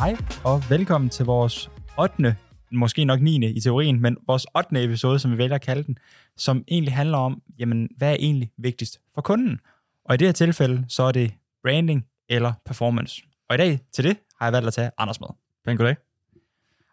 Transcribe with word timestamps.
Hej 0.00 0.16
og 0.44 0.62
velkommen 0.70 1.10
til 1.10 1.24
vores 1.24 1.70
8. 1.98 2.36
måske 2.72 3.04
nok 3.04 3.20
9. 3.20 3.46
i 3.46 3.60
teorien, 3.60 4.00
men 4.00 4.16
vores 4.26 4.46
8. 4.56 4.84
episode, 4.84 5.18
som 5.18 5.30
vi 5.30 5.38
vælger 5.38 5.54
at 5.54 5.62
kalde 5.62 5.82
den, 5.82 5.98
som 6.36 6.64
egentlig 6.68 6.94
handler 6.94 7.18
om, 7.18 7.42
jamen, 7.58 7.88
hvad 7.96 8.10
er 8.10 8.16
egentlig 8.18 8.52
vigtigst 8.58 9.00
for 9.14 9.20
kunden? 9.20 9.60
Og 10.04 10.14
i 10.14 10.16
det 10.16 10.28
her 10.28 10.32
tilfælde, 10.32 10.84
så 10.88 11.02
er 11.02 11.12
det 11.12 11.34
branding 11.62 12.06
eller 12.28 12.52
performance. 12.66 13.22
Og 13.48 13.54
i 13.54 13.58
dag 13.58 13.80
til 13.92 14.04
det 14.04 14.16
har 14.38 14.46
jeg 14.46 14.52
valgt 14.52 14.66
at 14.66 14.74
tage 14.74 14.90
Anders 14.98 15.20
med. 15.20 15.28
Pænt 15.64 15.78
goddag. 15.78 15.96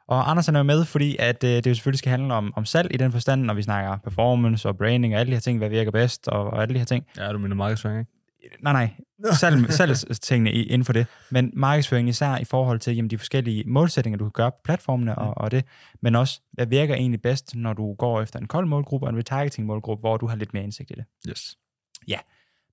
Og 0.08 0.30
Anders 0.30 0.48
er 0.48 0.58
jo 0.58 0.64
med, 0.64 0.86
fordi 0.86 1.16
at, 1.20 1.44
øh, 1.44 1.50
det 1.50 1.68
jo 1.68 1.74
selvfølgelig 1.74 2.00
skal 2.00 2.10
handle 2.10 2.34
om, 2.34 2.54
om 2.56 2.66
salg 2.66 2.94
i 2.94 2.98
den 2.98 3.12
forstand, 3.12 3.42
når 3.42 3.54
vi 3.54 3.62
snakker 3.62 3.98
performance 3.98 4.68
og 4.68 4.78
branding 4.78 5.14
og 5.14 5.20
alle 5.20 5.30
de 5.30 5.36
her 5.36 5.42
ting, 5.42 5.58
hvad 5.58 5.70
virker 5.70 5.92
bedst 5.92 6.28
og, 6.28 6.48
og 6.48 6.62
alle 6.62 6.74
de 6.74 6.80
her 6.80 6.86
ting. 6.86 7.06
Ja, 7.18 7.32
du 7.32 7.38
mener 7.38 7.56
markedsføring, 7.56 8.00
ikke? 8.00 8.17
Nej, 8.60 8.74
nej. 8.74 8.94
Salg, 9.34 9.74
salgstingene 9.74 10.52
inden 10.52 10.86
for 10.86 10.94
det. 10.94 11.08
Men 11.32 11.52
markedsføring 11.54 12.10
især 12.10 12.38
i 12.38 12.44
forhold 12.44 12.80
til 12.80 12.96
jamen, 12.96 13.10
de 13.10 13.18
forskellige 13.18 13.64
målsætninger, 13.68 14.18
du 14.18 14.26
kan 14.26 14.32
gøre 14.32 14.52
på 14.52 14.58
platformene 14.64 15.18
og, 15.18 15.38
og 15.38 15.52
det. 15.52 15.66
Men 16.02 16.16
også, 16.16 16.42
hvad 16.52 16.66
virker 16.68 16.96
egentlig 16.96 17.22
bedst, 17.22 17.56
når 17.56 17.74
du 17.74 17.94
går 17.94 18.22
efter 18.22 18.40
en 18.40 18.48
kold 18.48 18.66
målgruppe 18.66 19.08
og 19.08 19.10
en 19.10 19.18
retargeting 19.18 19.68
målgruppe, 19.68 20.00
hvor 20.00 20.18
du 20.18 20.28
har 20.28 20.36
lidt 20.36 20.54
mere 20.54 20.64
indsigt 20.64 20.92
i 20.92 20.94
det. 20.94 21.06
Yes. 21.30 21.58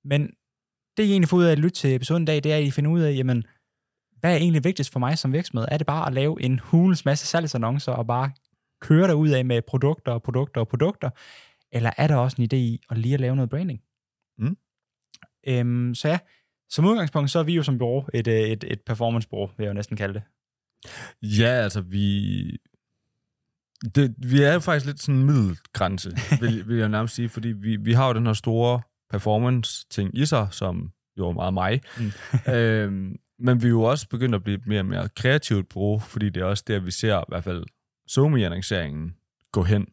Men 0.04 0.30
det, 0.96 1.02
I 1.02 1.10
egentlig 1.10 1.28
får 1.28 1.36
ud 1.36 1.44
af 1.44 1.52
at 1.52 1.58
lytte 1.58 1.76
til 1.76 1.94
episoden 1.94 2.22
i 2.22 2.26
dag, 2.26 2.44
det 2.44 2.52
er, 2.52 2.56
at 2.56 2.62
I 2.62 2.70
finder 2.70 2.90
ud 2.90 3.00
af, 3.00 3.14
jamen, 3.14 3.44
hvad 4.20 4.32
er 4.32 4.36
egentlig 4.36 4.64
vigtigst 4.64 4.92
for 4.92 5.00
mig 5.00 5.18
som 5.18 5.32
virksomhed? 5.32 5.68
Er 5.70 5.78
det 5.78 5.86
bare 5.86 6.06
at 6.06 6.12
lave 6.12 6.42
en 6.42 6.58
hulens 6.58 7.04
masse 7.04 7.26
salgsannoncer 7.26 7.92
og 7.92 8.06
bare 8.06 8.30
køre 8.80 9.06
dig 9.06 9.16
ud 9.16 9.28
af 9.28 9.44
med 9.44 9.62
produkter 9.62 10.12
og 10.12 10.22
produkter 10.22 10.60
og 10.60 10.68
produkter? 10.68 11.10
Eller 11.72 11.90
er 11.96 12.06
der 12.06 12.16
også 12.16 12.36
en 12.42 12.48
idé 12.52 12.56
i 12.56 12.80
at 12.90 12.98
lige 12.98 13.14
at 13.14 13.20
lave 13.20 13.36
noget 13.36 13.50
branding? 13.50 13.80
Mm. 14.38 14.56
Øhm, 15.46 15.94
så 15.94 16.08
ja, 16.08 16.18
som 16.68 16.84
udgangspunkt, 16.84 17.30
så 17.30 17.38
er 17.38 17.42
vi 17.42 17.54
jo 17.54 17.62
som 17.62 17.78
bureau 17.78 18.04
et, 18.14 18.26
øh, 18.26 18.34
et, 18.34 18.64
et 18.66 18.80
performance-bureau, 18.80 19.50
vil 19.56 19.64
jeg 19.64 19.68
jo 19.68 19.74
næsten 19.74 19.96
kalde 19.96 20.14
det. 20.14 20.22
Ja, 21.22 21.48
altså 21.48 21.80
vi... 21.80 22.58
Det, 23.94 24.14
vi 24.18 24.42
er 24.42 24.52
jo 24.52 24.60
faktisk 24.60 24.86
lidt 24.86 25.00
sådan 25.00 25.14
en 25.20 25.26
middelgrænse, 25.26 26.16
vil, 26.40 26.68
vil 26.68 26.76
jeg 26.76 26.88
nærmest 26.88 27.14
sige, 27.14 27.28
fordi 27.28 27.48
vi, 27.48 27.76
vi 27.76 27.92
har 27.92 28.06
jo 28.06 28.14
den 28.14 28.26
her 28.26 28.32
store 28.32 28.80
performance-ting 29.10 30.18
i 30.18 30.26
sig, 30.26 30.48
som 30.50 30.92
jo 31.18 31.28
er 31.28 31.32
meget 31.32 31.54
mig. 31.54 31.80
Mm. 31.98 32.12
øhm, 32.54 33.16
men 33.38 33.62
vi 33.62 33.66
er 33.66 33.70
jo 33.70 33.82
også 33.82 34.08
begyndt 34.08 34.34
at 34.34 34.44
blive 34.44 34.60
mere 34.66 34.80
og 34.80 34.86
mere 34.86 35.08
kreativt 35.08 35.68
brug, 35.68 36.02
fordi 36.02 36.30
det 36.30 36.40
er 36.40 36.44
også 36.44 36.64
der, 36.66 36.78
vi 36.78 36.90
ser 36.90 37.20
i 37.20 37.24
hvert 37.28 37.44
fald 37.44 37.64
somi-annonceringen 38.06 39.16
gå 39.52 39.62
hen. 39.62 39.86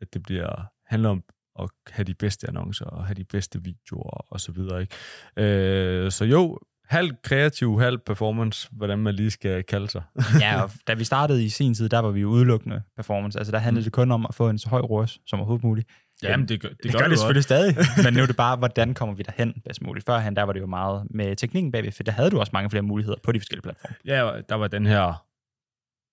At 0.00 0.14
det 0.14 0.22
bliver 0.22 0.66
handler 0.86 1.08
om 1.08 1.22
at 1.58 1.68
have 1.90 2.04
de 2.04 2.14
bedste 2.14 2.48
annoncer 2.48 2.84
og 2.84 3.06
have 3.06 3.14
de 3.14 3.24
bedste 3.24 3.62
videoer 3.62 4.26
og 4.32 4.40
så 4.40 4.52
videre. 4.52 4.80
Ikke? 4.80 4.94
Øh, 5.36 6.10
så 6.10 6.24
jo, 6.24 6.58
halv 6.84 7.10
kreativ, 7.22 7.80
halv 7.80 7.98
performance, 7.98 8.68
hvordan 8.72 8.98
man 8.98 9.14
lige 9.14 9.30
skal 9.30 9.64
kalde 9.64 9.88
sig. 9.90 10.02
ja, 10.40 10.62
og 10.62 10.70
da 10.86 10.94
vi 10.94 11.04
startede 11.04 11.44
i 11.44 11.48
sin 11.48 11.74
tid, 11.74 11.88
der 11.88 11.98
var 11.98 12.10
vi 12.10 12.20
jo 12.20 12.28
udelukkende 12.28 12.82
performance. 12.96 13.38
Altså 13.38 13.52
der 13.52 13.58
handlede 13.58 13.84
det 13.84 13.92
kun 13.92 14.10
om 14.10 14.26
at 14.28 14.34
få 14.34 14.48
en 14.48 14.58
så 14.58 14.68
høj 14.68 14.80
ROAS 14.80 15.18
som 15.26 15.38
overhovedet 15.38 15.64
muligt. 15.64 15.88
Jamen, 16.22 16.48
det 16.48 16.60
gør 16.60 16.68
det, 16.68 16.76
Det, 16.82 16.92
det 16.92 17.00
gør 17.00 17.08
det 17.08 17.18
selvfølgelig 17.18 17.44
stadig, 17.44 17.76
men 18.04 18.14
nu 18.14 18.22
er 18.22 18.26
det 18.26 18.36
bare, 18.36 18.56
hvordan 18.56 18.94
kommer 18.94 19.14
vi 19.14 19.22
derhen 19.22 19.54
bedst 19.64 19.82
muligt. 19.82 20.06
Førhen, 20.06 20.36
der 20.36 20.42
var 20.42 20.52
det 20.52 20.60
jo 20.60 20.66
meget 20.66 21.06
med 21.10 21.36
teknikken 21.36 21.72
bagved, 21.72 21.92
for 21.92 22.02
der 22.02 22.12
havde 22.12 22.30
du 22.30 22.40
også 22.40 22.50
mange 22.52 22.70
flere 22.70 22.82
muligheder 22.82 23.16
på 23.22 23.32
de 23.32 23.40
forskellige 23.40 23.62
platforme. 23.62 23.94
Ja, 24.04 24.30
der 24.48 24.54
var 24.54 24.68
den 24.68 24.86
her 24.86 25.24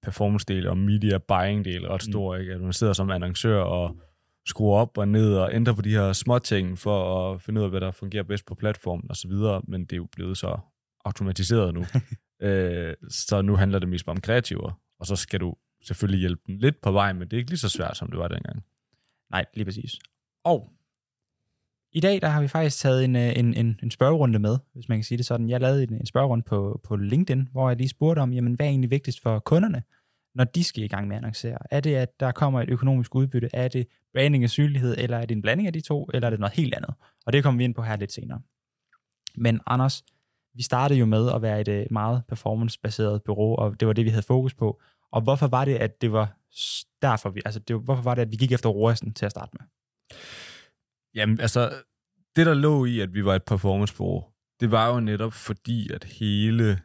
performance-del 0.03 0.67
og 0.67 0.77
media 0.77 1.17
buying-del 1.17 1.87
ret 1.87 2.03
Mm. 2.07 2.11
stor, 2.11 2.35
ikke? 2.35 2.53
At 2.53 2.61
man 2.61 2.73
sidder 2.73 2.93
som 2.93 3.11
annoncør 3.11 3.61
og 3.61 3.95
skruer 4.47 4.77
op 4.77 4.97
og 4.97 5.07
ned 5.07 5.33
og 5.35 5.53
ændrer 5.53 5.73
på 5.73 5.81
de 5.81 5.89
her 5.89 6.13
små 6.13 6.39
ting 6.39 6.77
for 6.77 7.31
at 7.33 7.41
finde 7.41 7.59
ud 7.59 7.65
af, 7.65 7.69
hvad 7.69 7.81
der 7.81 7.91
fungerer 7.91 8.23
bedst 8.23 8.45
på 8.45 8.55
platformen 8.55 9.05
og 9.09 9.15
så 9.15 9.27
videre, 9.27 9.61
men 9.67 9.81
det 9.81 9.93
er 9.93 9.97
jo 9.97 10.07
blevet 10.11 10.37
så 10.37 10.59
automatiseret 11.05 11.73
nu. 11.73 11.85
øh, 12.47 12.93
så 13.09 13.41
nu 13.41 13.55
handler 13.55 13.79
det 13.79 13.89
mest 13.89 14.05
bare 14.05 14.15
om 14.15 14.21
kreativer, 14.21 14.79
og 14.99 15.05
så 15.05 15.15
skal 15.15 15.39
du 15.39 15.55
selvfølgelig 15.83 16.19
hjælpe 16.19 16.41
dem 16.47 16.57
lidt 16.57 16.81
på 16.81 16.91
vej, 16.91 17.13
men 17.13 17.21
det 17.21 17.33
er 17.33 17.37
ikke 17.37 17.51
lige 17.51 17.59
så 17.59 17.69
svært, 17.69 17.97
som 17.97 18.07
det 18.07 18.19
var 18.19 18.27
dengang. 18.27 18.63
Nej, 19.31 19.45
lige 19.53 19.65
præcis. 19.65 19.99
Og 20.43 20.69
i 21.91 21.99
dag, 21.99 22.21
der 22.21 22.27
har 22.27 22.41
vi 22.41 22.47
faktisk 22.47 22.77
taget 22.77 23.05
en, 23.05 23.15
øh, 23.15 23.39
en, 23.39 23.53
en, 23.53 23.79
en 23.83 23.91
spørgerunde 23.91 24.39
med, 24.39 24.57
hvis 24.73 24.89
man 24.89 24.97
kan 24.97 25.03
sige 25.03 25.17
det 25.17 25.25
sådan. 25.25 25.49
Jeg 25.49 25.61
lavede 25.61 25.83
en, 25.83 25.93
en 25.93 26.05
spørgerunde 26.05 26.43
på, 26.43 26.81
på 26.83 26.95
LinkedIn, 26.95 27.47
hvor 27.51 27.69
jeg 27.69 27.77
lige 27.77 27.89
spurgte 27.89 28.19
om, 28.19 28.33
jamen, 28.33 28.53
hvad 28.53 28.65
er 28.65 28.69
egentlig 28.69 28.91
vigtigst 28.91 29.21
for 29.21 29.39
kunderne, 29.39 29.83
når 30.37 30.43
de 30.43 30.63
skal 30.63 30.83
i 30.83 30.87
gang 30.87 31.07
med 31.07 31.15
at 31.15 31.17
annoncere? 31.17 31.57
Er 31.71 31.79
det, 31.79 31.95
at 31.95 32.19
der 32.19 32.31
kommer 32.31 32.61
et 32.61 32.69
økonomisk 32.69 33.15
udbytte? 33.15 33.49
Er 33.53 33.67
det 33.67 33.87
branding 34.13 34.43
og 34.43 34.49
synlighed? 34.49 34.95
Eller 34.97 35.17
er 35.17 35.25
det 35.25 35.35
en 35.35 35.41
blanding 35.41 35.67
af 35.67 35.73
de 35.73 35.81
to? 35.81 36.09
Eller 36.13 36.25
er 36.25 36.29
det 36.29 36.39
noget 36.39 36.53
helt 36.55 36.73
andet? 36.73 36.93
Og 37.25 37.33
det 37.33 37.43
kommer 37.43 37.57
vi 37.57 37.63
ind 37.63 37.75
på 37.75 37.81
her 37.81 37.95
lidt 37.95 38.11
senere. 38.11 38.41
Men 39.35 39.61
Anders, 39.67 40.03
vi 40.53 40.61
startede 40.63 40.99
jo 40.99 41.05
med 41.05 41.31
at 41.35 41.41
være 41.41 41.61
et 41.61 41.67
øh, 41.67 41.85
meget 41.91 42.23
performance-baseret 42.27 43.23
bureau, 43.23 43.55
og 43.55 43.79
det 43.79 43.87
var 43.87 43.93
det, 43.93 44.05
vi 44.05 44.09
havde 44.09 44.23
fokus 44.25 44.53
på. 44.53 44.81
Og 45.11 45.21
hvorfor 45.21 45.47
var 45.47 45.65
det, 45.65 45.75
at 45.75 46.01
det 46.01 46.11
var 46.11 46.37
derfor, 47.01 47.29
vi, 47.29 47.41
altså 47.45 47.59
det, 47.59 47.75
var- 47.75 47.81
hvorfor 47.81 48.03
var 48.03 48.15
det, 48.15 48.21
at 48.21 48.31
vi 48.31 48.35
gik 48.35 48.51
efter 48.51 48.69
ROAS'en 48.69 49.13
til 49.13 49.25
at 49.25 49.31
starte 49.31 49.51
med? 49.59 49.67
Jamen, 51.15 51.39
altså, 51.39 51.73
det 52.35 52.45
der 52.45 52.53
lå 52.53 52.85
i, 52.85 52.99
at 52.99 53.13
vi 53.13 53.25
var 53.25 53.35
et 53.35 53.43
performance-bureau, 53.43 54.23
det 54.59 54.71
var 54.71 54.93
jo 54.93 54.99
netop 54.99 55.33
fordi, 55.33 55.93
at 55.93 56.03
hele 56.03 56.81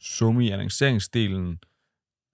summi 0.00 0.50
annonceringsdelen, 0.50 1.58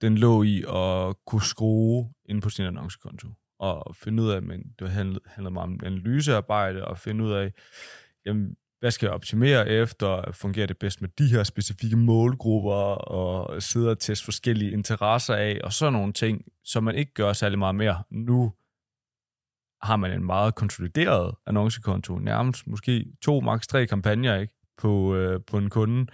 den 0.05 0.17
lå 0.17 0.43
i 0.43 0.63
at 0.67 1.15
kunne 1.25 1.41
skrue 1.41 2.13
ind 2.25 2.41
på 2.41 2.49
sin 2.49 2.65
annoncekonto 2.65 3.27
og 3.59 3.95
finde 3.95 4.23
ud 4.23 4.29
af, 4.29 4.41
men 4.41 4.63
det 4.79 4.89
handlede, 4.89 5.19
handlede 5.25 5.53
meget 5.53 5.67
om 5.67 5.79
analysearbejde 5.83 6.85
og 6.85 6.97
finde 6.97 7.23
ud 7.23 7.31
af, 7.31 7.51
jamen, 8.25 8.55
hvad 8.79 8.91
skal 8.91 9.07
jeg 9.07 9.13
optimere 9.13 9.69
efter? 9.69 10.31
Fungerer 10.31 10.67
det 10.67 10.77
bedst 10.77 11.01
med 11.01 11.09
de 11.09 11.27
her 11.27 11.43
specifikke 11.43 11.95
målgrupper? 11.95 12.95
Og 12.95 13.63
sidde 13.63 13.91
og 13.91 13.99
teste 13.99 14.25
forskellige 14.25 14.71
interesser 14.71 15.35
af, 15.35 15.59
og 15.63 15.73
sådan 15.73 15.93
nogle 15.93 16.13
ting, 16.13 16.45
som 16.63 16.83
man 16.83 16.95
ikke 16.95 17.13
gør 17.13 17.33
særlig 17.33 17.59
meget 17.59 17.75
mere. 17.75 18.03
Nu 18.09 18.53
har 19.81 19.95
man 19.95 20.11
en 20.11 20.25
meget 20.25 20.55
konsolideret 20.55 21.35
annoncekonto, 21.47 22.17
nærmest 22.19 22.67
måske 22.67 23.05
to, 23.21 23.39
maks 23.39 23.67
tre 23.67 23.87
kampagner 23.87 24.35
ikke, 24.35 24.53
på, 24.77 25.15
øh, 25.15 25.39
på 25.47 25.57
en 25.57 25.69
kunde, 25.69 26.11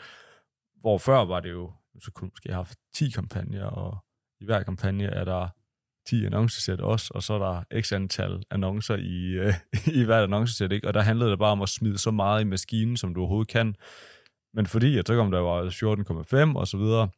hvor 0.82 0.98
før 0.98 1.26
var 1.26 1.40
det 1.40 1.52
jo, 1.52 1.74
så 2.00 2.12
kunne 2.12 2.30
måske 2.34 2.50
have 2.50 2.56
haft 2.66 2.80
10 2.94 3.10
kampagner, 3.10 3.66
og 3.66 3.98
i 4.40 4.46
hver 4.46 4.64
kampagne 4.64 5.06
er 5.06 5.24
der 5.24 5.50
10 6.08 6.26
annoncesæt 6.26 6.82
også, 6.82 7.12
og 7.16 7.24
så 7.24 7.34
er 7.34 7.40
der 7.40 7.82
x 7.82 7.92
antal 7.92 8.44
annoncer 8.52 8.96
i, 8.96 9.32
øh, 9.32 9.54
i 10.02 10.04
hvert 10.04 10.24
annoncesæt, 10.24 10.72
ikke? 10.72 10.88
og 10.88 10.94
der 10.94 11.02
handlede 11.02 11.32
det 11.32 11.40
bare 11.40 11.52
om 11.52 11.62
at 11.62 11.70
smide 11.70 11.98
så 11.98 12.12
meget 12.12 12.42
i 12.42 12.44
maskinen, 12.44 12.98
som 12.98 13.14
du 13.14 13.20
overhovedet 13.20 13.52
kan. 13.52 13.76
Men 14.54 14.66
fordi, 14.66 14.96
jeg 14.96 15.06
tror 15.06 15.16
om 15.16 15.32
der 15.32 15.40
var 15.40 16.50
14,5 16.54 16.58
og 16.58 16.68
så 16.68 16.78
videre, 16.78 17.10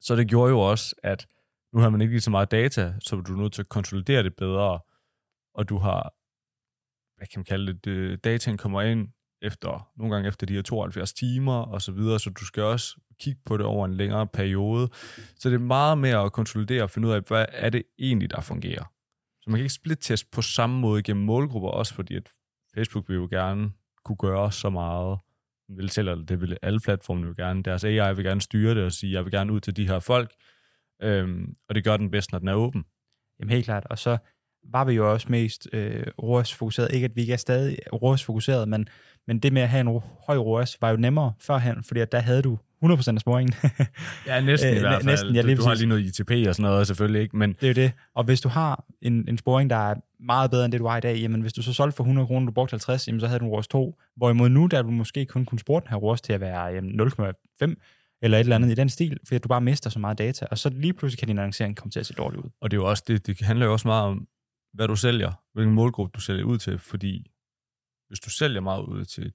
så 0.00 0.16
det 0.16 0.28
gjorde 0.28 0.50
jo 0.50 0.60
også, 0.60 0.94
at 1.02 1.26
nu 1.72 1.80
har 1.80 1.90
man 1.90 2.00
ikke 2.00 2.12
lige 2.12 2.20
så 2.20 2.30
meget 2.30 2.50
data, 2.50 2.94
så 3.00 3.16
du 3.16 3.34
er 3.34 3.42
nødt 3.42 3.52
til 3.52 3.62
at 3.62 3.68
konsolidere 3.68 4.22
det 4.22 4.36
bedre, 4.36 4.80
og 5.54 5.68
du 5.68 5.78
har, 5.78 6.14
hvad 7.16 7.26
kan 7.26 7.38
man 7.38 7.44
kalde 7.44 7.72
det, 7.72 7.84
det 7.84 8.24
dataen 8.24 8.58
kommer 8.58 8.82
ind 8.82 9.08
efter, 9.42 9.92
nogle 9.96 10.14
gange 10.14 10.28
efter 10.28 10.46
de 10.46 10.54
her 10.54 10.62
72 10.62 11.12
timer 11.12 11.58
og 11.62 11.82
så 11.82 11.92
videre, 11.92 12.20
så 12.20 12.30
du 12.30 12.44
skal 12.44 12.62
også 12.62 12.96
kigge 13.18 13.40
på 13.46 13.56
det 13.56 13.66
over 13.66 13.86
en 13.86 13.94
længere 13.94 14.26
periode. 14.26 14.88
Så 15.36 15.48
det 15.48 15.54
er 15.54 15.58
meget 15.58 15.98
mere 15.98 16.24
at 16.24 16.32
konsolidere 16.32 16.82
og 16.82 16.90
finde 16.90 17.08
ud 17.08 17.12
af, 17.12 17.20
hvad 17.28 17.46
er 17.48 17.70
det 17.70 17.82
egentlig, 17.98 18.30
der 18.30 18.40
fungerer. 18.40 18.84
Så 19.42 19.50
man 19.50 19.58
kan 19.58 19.64
ikke 19.64 19.74
split-test 19.74 20.30
på 20.30 20.42
samme 20.42 20.80
måde 20.80 21.02
gennem 21.02 21.24
målgrupper, 21.24 21.68
også 21.68 21.94
fordi 21.94 22.16
at 22.16 22.28
Facebook 22.74 23.08
vil 23.08 23.14
jo 23.14 23.28
gerne 23.30 23.70
kunne 24.04 24.16
gøre 24.16 24.52
så 24.52 24.70
meget. 24.70 25.18
Vil 25.68 25.90
selv, 25.90 26.08
eller 26.08 26.24
det 26.24 26.40
vil 26.40 26.56
alle 26.62 26.80
platforme 26.80 27.26
jo 27.26 27.34
gerne. 27.36 27.62
Deres 27.62 27.84
AI 27.84 28.14
vil 28.14 28.24
gerne 28.24 28.40
styre 28.40 28.74
det 28.74 28.84
og 28.84 28.92
sige, 28.92 29.12
jeg 29.12 29.24
vil 29.24 29.32
gerne 29.32 29.52
ud 29.52 29.60
til 29.60 29.76
de 29.76 29.88
her 29.88 29.98
folk. 29.98 30.34
Øhm, 31.02 31.54
og 31.68 31.74
det 31.74 31.84
gør 31.84 31.96
den 31.96 32.10
bedst, 32.10 32.32
når 32.32 32.38
den 32.38 32.48
er 32.48 32.54
åben. 32.54 32.84
Jamen 33.40 33.50
helt 33.50 33.64
klart. 33.64 33.86
Og 33.90 33.98
så 33.98 34.18
var 34.72 34.84
vi 34.84 34.92
jo 34.92 35.12
også 35.12 35.26
mest 35.30 35.68
øh, 35.72 36.06
ROAS-fokuseret. 36.22 36.92
Ikke 36.92 37.04
at 37.04 37.16
vi 37.16 37.20
ikke 37.20 37.32
er 37.32 37.36
stadig 37.36 37.78
ROAS-fokuseret, 37.92 38.68
men, 38.68 38.88
men 39.26 39.38
det 39.38 39.52
med 39.52 39.62
at 39.62 39.68
have 39.68 39.80
en 39.80 39.88
ro- 39.88 40.02
høj 40.26 40.36
ROAS 40.36 40.78
var 40.80 40.90
jo 40.90 40.96
nemmere 40.96 41.32
førhen, 41.40 41.84
fordi 41.84 42.00
at 42.00 42.12
der 42.12 42.18
havde 42.18 42.42
du 42.42 42.58
100% 42.84 43.14
af 43.14 43.20
småingen. 43.20 43.54
Ja, 44.26 44.40
næsten 44.40 44.70
Øh, 44.70 44.76
i 44.76 44.78
hvert 44.80 44.94
fald. 44.94 45.04
næsten, 45.04 45.34
ja, 45.34 45.42
lige 45.42 45.56
du, 45.56 45.62
du 45.62 45.66
har 45.68 45.74
lige 45.74 45.86
noget 45.86 46.02
ITP 46.20 46.30
og 46.48 46.54
sådan 46.54 46.70
noget 46.70 46.86
selvfølgelig, 46.86 47.22
ikke? 47.22 47.36
Men 47.36 47.52
det 47.52 47.62
er 47.62 47.68
jo 47.68 47.74
det. 47.74 47.92
Og 48.14 48.24
hvis 48.24 48.40
du 48.40 48.48
har 48.48 48.84
en, 49.02 49.28
en 49.28 49.38
sporing, 49.38 49.70
der 49.70 49.76
er 49.76 49.94
meget 50.20 50.50
bedre 50.50 50.64
end 50.64 50.72
det, 50.72 50.80
du 50.80 50.86
har 50.86 50.96
i 50.96 51.00
dag, 51.00 51.16
jamen 51.16 51.40
hvis 51.40 51.52
du 51.52 51.62
så 51.62 51.72
solgte 51.72 51.96
for 51.96 52.04
100 52.04 52.26
kroner, 52.26 52.46
du 52.46 52.52
brugte 52.52 52.72
50, 52.72 53.06
jamen 53.08 53.20
så 53.20 53.26
havde 53.26 53.40
du 53.40 53.44
en 53.44 53.50
ROAS 53.50 53.68
2. 53.68 54.00
Hvorimod 54.16 54.48
nu, 54.48 54.66
der 54.66 54.82
du 54.82 54.90
måske 54.90 55.26
kun 55.26 55.44
kunne 55.44 55.58
spore 55.58 55.80
den 55.80 55.88
her 55.88 55.96
ROAS 55.96 56.20
til 56.20 56.32
at 56.32 56.40
være 56.40 56.64
jamen, 56.66 57.00
0,5 57.00 57.74
eller 58.22 58.38
et 58.38 58.40
eller 58.40 58.56
andet 58.56 58.70
i 58.70 58.74
den 58.74 58.88
stil, 58.88 59.18
fordi 59.26 59.38
du 59.38 59.48
bare 59.48 59.60
mister 59.60 59.90
så 59.90 59.98
meget 59.98 60.18
data, 60.18 60.46
og 60.50 60.58
så 60.58 60.68
lige 60.70 60.92
pludselig 60.92 61.18
kan 61.18 61.28
din 61.28 61.38
annoncering 61.38 61.76
komme 61.76 61.90
til 61.90 62.00
at 62.00 62.06
se 62.06 62.14
dårligt 62.14 62.44
ud. 62.44 62.50
Og 62.60 62.70
det 62.70 62.76
er 62.76 62.80
jo 62.80 62.88
også 62.88 63.04
det, 63.06 63.26
det 63.26 63.40
handler 63.40 63.66
jo 63.66 63.72
også 63.72 63.88
meget 63.88 64.04
om, 64.04 64.28
hvad 64.74 64.88
du 64.88 64.96
sælger, 64.96 65.32
hvilken 65.54 65.74
målgruppe 65.74 66.12
du 66.14 66.20
sælger 66.20 66.44
ud 66.44 66.58
til, 66.58 66.78
fordi 66.78 67.30
hvis 68.08 68.20
du 68.20 68.30
sælger 68.30 68.60
meget 68.60 68.82
ud 68.82 69.04
til 69.04 69.32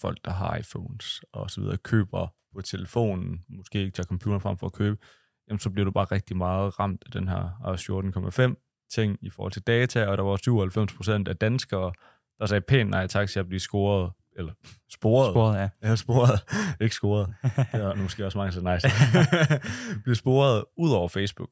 folk, 0.00 0.18
der 0.24 0.30
har 0.30 0.56
iPhones 0.56 1.24
og 1.32 1.50
så 1.50 1.60
videre, 1.60 1.76
køber 1.76 2.26
på 2.58 2.62
telefonen, 2.62 3.44
måske 3.48 3.78
ikke 3.78 3.90
tager 3.90 4.06
computeren 4.06 4.40
frem 4.40 4.56
for 4.56 4.66
at 4.66 4.72
købe, 4.72 4.96
jamen 5.48 5.58
så 5.58 5.70
bliver 5.70 5.84
du 5.84 5.90
bare 5.90 6.04
rigtig 6.04 6.36
meget 6.36 6.80
ramt 6.80 7.02
af 7.06 7.10
den 7.10 7.28
her 7.28 7.42
iOS 7.68 7.90
14,5 8.50 8.86
ting 8.94 9.18
i 9.22 9.30
forhold 9.30 9.52
til 9.52 9.62
data, 9.62 10.06
og 10.06 10.16
der 10.16 10.22
var 10.22 10.36
97 10.36 10.92
procent 10.92 11.28
af 11.28 11.36
danskere, 11.36 11.92
der 12.38 12.46
sagde 12.46 12.60
pænt 12.60 12.90
nej 12.90 13.06
tak 13.06 13.28
til 13.28 13.40
at 13.40 13.46
blive 13.46 13.60
scoret 13.60 14.12
eller 14.36 14.52
sporet, 14.90 15.32
Sporet, 15.32 15.58
ja. 15.58 15.68
Ja, 15.82 15.96
sporet. 15.96 16.44
Ikke 16.84 16.94
scoret. 16.94 17.34
Det 17.72 17.80
er 17.80 17.94
måske 17.94 18.26
også 18.26 18.38
mange 18.38 18.52
så 18.52 18.60
nice. 18.60 18.88
bliver 20.02 20.14
sporet 20.14 20.64
ud 20.76 20.90
over 20.90 21.08
Facebook. 21.08 21.50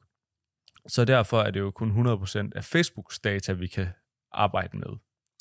Så 0.87 1.05
derfor 1.05 1.41
er 1.41 1.51
det 1.51 1.59
jo 1.59 1.71
kun 1.71 2.07
100% 2.07 2.49
af 2.55 2.63
Facebooks 2.63 3.19
data, 3.19 3.53
vi 3.53 3.67
kan 3.67 3.87
arbejde 4.31 4.77
med. 4.77 4.87
Og 4.87 4.99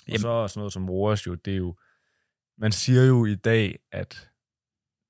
Jamen. 0.08 0.18
så 0.18 0.28
er 0.28 0.46
sådan 0.46 0.60
noget 0.60 0.72
som 0.72 0.90
ROAS 0.90 1.26
jo, 1.26 1.34
det 1.34 1.52
er 1.52 1.56
jo, 1.56 1.76
man 2.58 2.72
siger 2.72 3.04
jo 3.04 3.24
i 3.24 3.34
dag, 3.34 3.78
at 3.92 4.30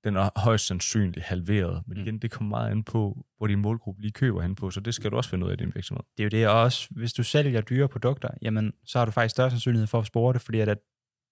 den 0.06 0.16
er 0.16 0.30
højst 0.36 0.66
sandsynligt 0.66 1.26
halveret. 1.26 1.82
Men 1.86 1.98
Mm. 1.98 2.02
igen, 2.04 2.18
det 2.18 2.30
kommer 2.30 2.56
meget 2.56 2.70
an 2.70 2.82
på, 2.84 3.26
hvor 3.38 3.46
din 3.46 3.58
målgruppe 3.58 4.00
lige 4.02 4.12
køber 4.12 4.42
hen 4.42 4.54
på, 4.54 4.70
så 4.70 4.80
det 4.80 4.94
skal 4.94 5.10
du 5.10 5.16
også 5.16 5.30
finde 5.30 5.46
ud 5.46 5.50
af 5.50 5.54
i 5.54 5.56
din 5.56 5.72
virksomhed. 5.74 6.02
Det 6.16 6.22
er 6.22 6.24
jo 6.24 6.28
det, 6.28 6.48
og 6.48 6.60
også 6.62 6.88
hvis 6.90 7.12
du 7.12 7.22
sælger 7.22 7.60
dyre 7.60 7.88
produkter, 7.88 8.28
jamen 8.42 8.72
så 8.84 8.98
har 8.98 9.04
du 9.04 9.10
faktisk 9.10 9.30
større 9.30 9.50
sandsynlighed 9.50 9.86
for 9.86 9.98
at 9.98 10.06
spore 10.06 10.32
det, 10.32 10.40
fordi 10.40 10.60
at, 10.60 10.68
at 10.68 10.78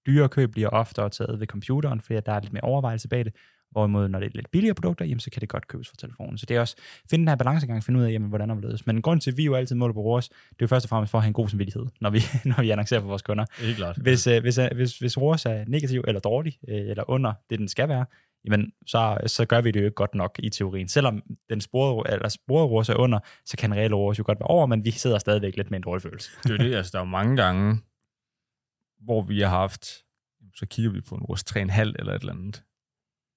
dyre 0.07 0.29
køb 0.29 0.53
bliver 0.53 0.69
oftere 0.69 1.11
taget 1.11 1.41
ved 1.41 1.47
computeren, 1.47 2.01
fordi 2.01 2.15
at 2.15 2.27
der 2.27 2.33
er 2.33 2.41
lidt 2.41 2.53
mere 2.53 2.63
overvejelse 2.63 3.09
bag 3.09 3.25
det. 3.25 3.35
Hvorimod, 3.71 4.09
når 4.09 4.19
det 4.21 4.27
er 4.27 4.31
lidt 4.35 4.51
billigere 4.51 4.75
produkter, 4.75 5.05
jamen, 5.05 5.21
så 5.21 5.31
kan 5.31 5.41
det 5.41 5.49
godt 5.49 5.69
købes 5.69 5.89
fra 5.89 5.95
telefonen. 5.99 6.39
Så 6.39 6.47
det 6.47 6.57
er 6.57 6.61
også, 6.61 6.77
finde 7.11 7.23
den 7.23 7.29
her 7.29 7.37
balancegang, 7.37 7.85
finde 7.85 8.01
ud 8.01 8.05
af, 8.05 8.11
jamen, 8.13 8.29
hvordan 8.29 8.51
er 8.51 8.55
det 8.55 8.87
Men 8.87 9.03
grund 9.03 9.21
til, 9.21 9.31
at 9.31 9.37
vi 9.37 9.45
jo 9.45 9.55
altid 9.55 9.77
måler 9.77 9.95
på 9.95 10.01
ROAS, 10.01 10.29
det 10.29 10.37
er 10.37 10.57
jo 10.61 10.67
først 10.67 10.85
og 10.87 10.89
fremmest 10.89 11.11
for 11.11 11.19
at 11.19 11.23
have 11.23 11.29
en 11.29 11.33
god 11.33 11.49
samvittighed, 11.49 11.87
når 12.01 12.11
vi, 12.11 12.21
når 12.57 12.63
vi 12.63 12.71
annoncerer 12.71 13.01
for 13.01 13.09
vores 13.09 13.23
kunder. 13.23 13.45
Ikke 13.63 13.75
klart. 13.77 13.97
Hvis, 13.97 14.27
øh, 14.27 14.41
hvis, 14.43 14.59
øh, 14.59 14.69
hvis, 14.75 14.99
hvis 14.99 15.19
ROAS 15.19 15.47
er 15.47 15.65
negativ 15.67 16.05
eller 16.07 16.21
dårlig, 16.21 16.59
øh, 16.69 16.77
eller 16.77 17.11
under 17.11 17.33
det, 17.51 17.59
den 17.59 17.69
skal 17.69 17.89
være, 17.89 18.05
jamen, 18.45 18.73
så, 18.87 19.19
så 19.27 19.47
gør 19.47 19.61
vi 19.61 19.71
det 19.71 19.81
jo 19.81 19.85
ikke 19.85 19.95
godt 19.95 20.15
nok 20.15 20.41
i 20.43 20.51
teorien. 20.51 20.89
Selvom 20.89 21.23
den 21.51 21.61
sporede, 21.61 22.15
eller 22.15 22.29
sporede 22.29 22.67
ROAS 22.67 22.89
er 22.89 22.97
under, 22.97 23.19
så 23.45 23.57
kan 23.57 23.71
den 23.71 23.79
reelle 23.79 23.97
ROAS 23.97 24.19
jo 24.19 24.25
godt 24.27 24.41
være 24.41 24.47
over, 24.47 24.67
men 24.67 24.85
vi 24.85 24.91
sidder 24.91 25.19
stadigvæk 25.19 25.57
lidt 25.57 25.71
med 25.71 25.79
en 25.79 25.83
dårlig 25.83 26.03
følelse. 26.03 26.31
Det 26.43 26.51
er 26.51 26.65
jo 26.65 26.71
det, 26.71 26.77
altså 26.77 26.91
der 26.95 27.01
er 27.01 27.05
mange 27.05 27.37
gange, 27.37 27.81
hvor 29.01 29.23
vi 29.23 29.41
har 29.41 29.49
haft, 29.49 29.87
så 30.55 30.67
kigger 30.67 30.93
vi 30.93 31.01
på 31.01 31.15
en 31.15 31.23
ROAS 31.23 31.45
3,5 31.51 31.81
eller 31.81 32.13
et 32.13 32.21
eller 32.21 32.33
andet. 32.33 32.65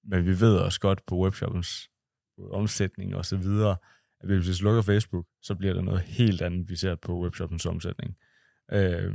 Men 0.04 0.26
vi 0.26 0.40
ved 0.40 0.56
også 0.56 0.80
godt 0.80 1.06
på 1.06 1.16
webshoppens 1.16 1.90
omsætning 2.50 3.16
og 3.16 3.24
så 3.24 3.36
videre, 3.36 3.76
at 4.20 4.28
hvis 4.28 4.48
vi 4.48 4.52
slukker 4.52 4.82
Facebook, 4.82 5.26
så 5.42 5.54
bliver 5.54 5.74
der 5.74 5.82
noget 5.82 6.00
helt 6.00 6.42
andet, 6.42 6.70
vi 6.70 6.76
ser 6.76 6.94
på 6.94 7.20
webshoppens 7.22 7.66
omsætning. 7.66 8.16
Øh, 8.72 9.12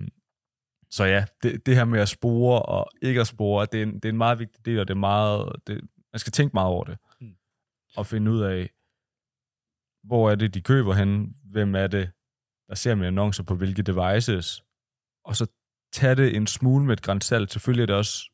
så 0.93 1.03
ja, 1.03 1.25
det, 1.43 1.65
det 1.65 1.75
her 1.75 1.85
med 1.85 1.99
at 1.99 2.09
spore 2.09 2.61
og 2.61 2.89
ikke 3.01 3.21
at 3.21 3.27
spore, 3.27 3.67
det 3.71 3.79
er 3.79 3.83
en, 3.83 3.95
det 3.95 4.05
er 4.05 4.09
en 4.09 4.17
meget 4.17 4.39
vigtig 4.39 4.65
del, 4.65 4.79
og 4.79 4.87
det 4.87 4.93
er 4.93 4.99
meget, 4.99 5.55
det, 5.67 5.81
man 6.13 6.19
skal 6.19 6.31
tænke 6.31 6.53
meget 6.53 6.69
over 6.69 6.83
det. 6.83 6.97
Mm. 7.21 7.35
Og 7.97 8.05
finde 8.05 8.31
ud 8.31 8.41
af, 8.41 8.69
hvor 10.03 10.31
er 10.31 10.35
det, 10.35 10.53
de 10.53 10.61
køber 10.61 10.93
hen, 10.93 11.35
hvem 11.43 11.75
er 11.75 11.87
det, 11.87 12.11
der 12.69 12.75
ser 12.75 12.95
med 12.95 13.07
annoncer 13.07 13.43
på 13.43 13.55
hvilke 13.55 13.81
devices, 13.81 14.63
og 15.25 15.35
så 15.35 15.47
tage 15.93 16.15
det 16.15 16.35
en 16.35 16.47
smule 16.47 16.85
med 16.85 16.93
et 16.93 17.01
grænsalt. 17.01 17.51
Selvfølgelig 17.51 17.81
er 17.81 17.87
det 17.87 17.95
også, 17.95 18.31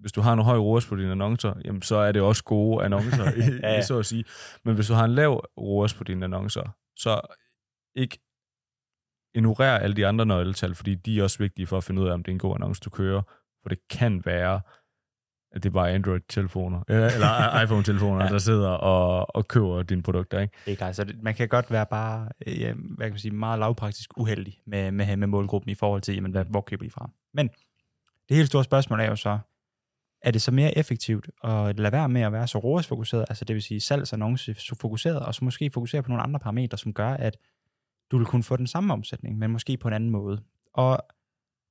hvis 0.00 0.12
du 0.12 0.20
har 0.20 0.32
en 0.32 0.38
høj 0.38 0.58
ROAS 0.58 0.86
på 0.86 0.96
dine 0.96 1.12
annoncer, 1.12 1.54
jamen 1.64 1.82
så 1.82 1.96
er 1.96 2.12
det 2.12 2.22
også 2.22 2.44
gode 2.44 2.84
annoncer, 2.84 3.24
ja. 3.62 3.82
så 3.82 3.98
at 3.98 4.06
sige. 4.06 4.24
Men 4.64 4.74
hvis 4.74 4.86
du 4.86 4.94
har 4.94 5.04
en 5.04 5.14
lav 5.14 5.44
ROAS 5.58 5.94
på 5.94 6.04
dine 6.04 6.24
annoncer, 6.24 6.76
så 6.96 7.20
ikke 7.94 8.18
ignorer 9.34 9.78
alle 9.78 9.96
de 9.96 10.06
andre 10.06 10.26
nøgletal, 10.26 10.74
fordi 10.74 10.94
de 10.94 11.18
er 11.18 11.22
også 11.22 11.38
vigtige 11.38 11.66
for 11.66 11.76
at 11.76 11.84
finde 11.84 12.02
ud 12.02 12.08
af, 12.08 12.12
om 12.12 12.22
det 12.22 12.30
er 12.30 12.34
en 12.34 12.38
god 12.38 12.54
annonce, 12.54 12.80
du 12.84 12.90
kører. 12.90 13.22
For 13.62 13.68
det 13.68 13.78
kan 13.90 14.22
være, 14.24 14.60
at 15.52 15.62
det 15.62 15.68
er 15.68 15.72
bare 15.72 15.90
Android-telefoner, 15.90 16.82
eller 16.88 17.06
eller 17.06 17.62
iPhone-telefoner, 17.62 18.24
Ja. 18.24 18.30
der 18.32 18.38
sidder 18.38 18.68
og, 18.68 19.36
og 19.36 19.48
køber 19.48 19.82
dine 19.82 20.02
produkter. 20.02 20.40
Ikke? 20.40 20.54
Det 20.64 20.72
er 20.72 20.76
klart, 20.76 20.96
så 20.96 21.12
man 21.22 21.34
kan 21.34 21.48
godt 21.48 21.70
være 21.70 21.86
bare, 21.86 22.28
øh, 22.46 22.74
hvad 22.96 23.06
kan 23.06 23.12
man 23.12 23.18
sige, 23.18 23.32
meget 23.32 23.58
lavpraktisk 23.58 24.18
uheldig 24.18 24.58
med, 24.66 24.90
med, 24.90 25.16
med 25.16 25.26
målgruppen 25.26 25.70
i 25.70 25.74
forhold 25.74 26.02
til, 26.02 26.14
jamen, 26.14 26.32
hvad, 26.32 26.44
hvor 26.44 26.60
køber 26.60 26.84
I 26.84 26.88
fra? 26.90 27.10
Men 27.34 27.48
det 28.28 28.36
helt 28.36 28.48
store 28.48 28.64
spørgsmål 28.64 29.00
er 29.00 29.04
jo 29.04 29.16
så, 29.16 29.38
er 30.22 30.30
det 30.30 30.42
så 30.42 30.50
mere 30.50 30.78
effektivt 30.78 31.28
at 31.44 31.78
lade 31.78 31.92
være 31.92 32.08
med 32.08 32.22
at 32.22 32.32
være 32.32 32.46
så 32.46 32.58
ROAS-fokuseret, 32.58 33.24
altså 33.28 33.44
det 33.44 33.54
vil 33.54 33.62
sige 33.62 33.80
salgsannonce 33.80 34.54
fokuseret, 34.80 35.20
og 35.20 35.34
så 35.34 35.44
måske 35.44 35.70
fokusere 35.70 36.02
på 36.02 36.08
nogle 36.08 36.22
andre 36.22 36.40
parametre, 36.40 36.78
som 36.78 36.92
gør, 36.92 37.10
at 37.10 37.36
du 38.10 38.18
vil 38.18 38.26
kunne 38.26 38.42
få 38.42 38.56
den 38.56 38.66
samme 38.66 38.92
omsætning, 38.92 39.38
men 39.38 39.50
måske 39.50 39.76
på 39.76 39.88
en 39.88 39.94
anden 39.94 40.10
måde. 40.10 40.42
Og 40.72 40.98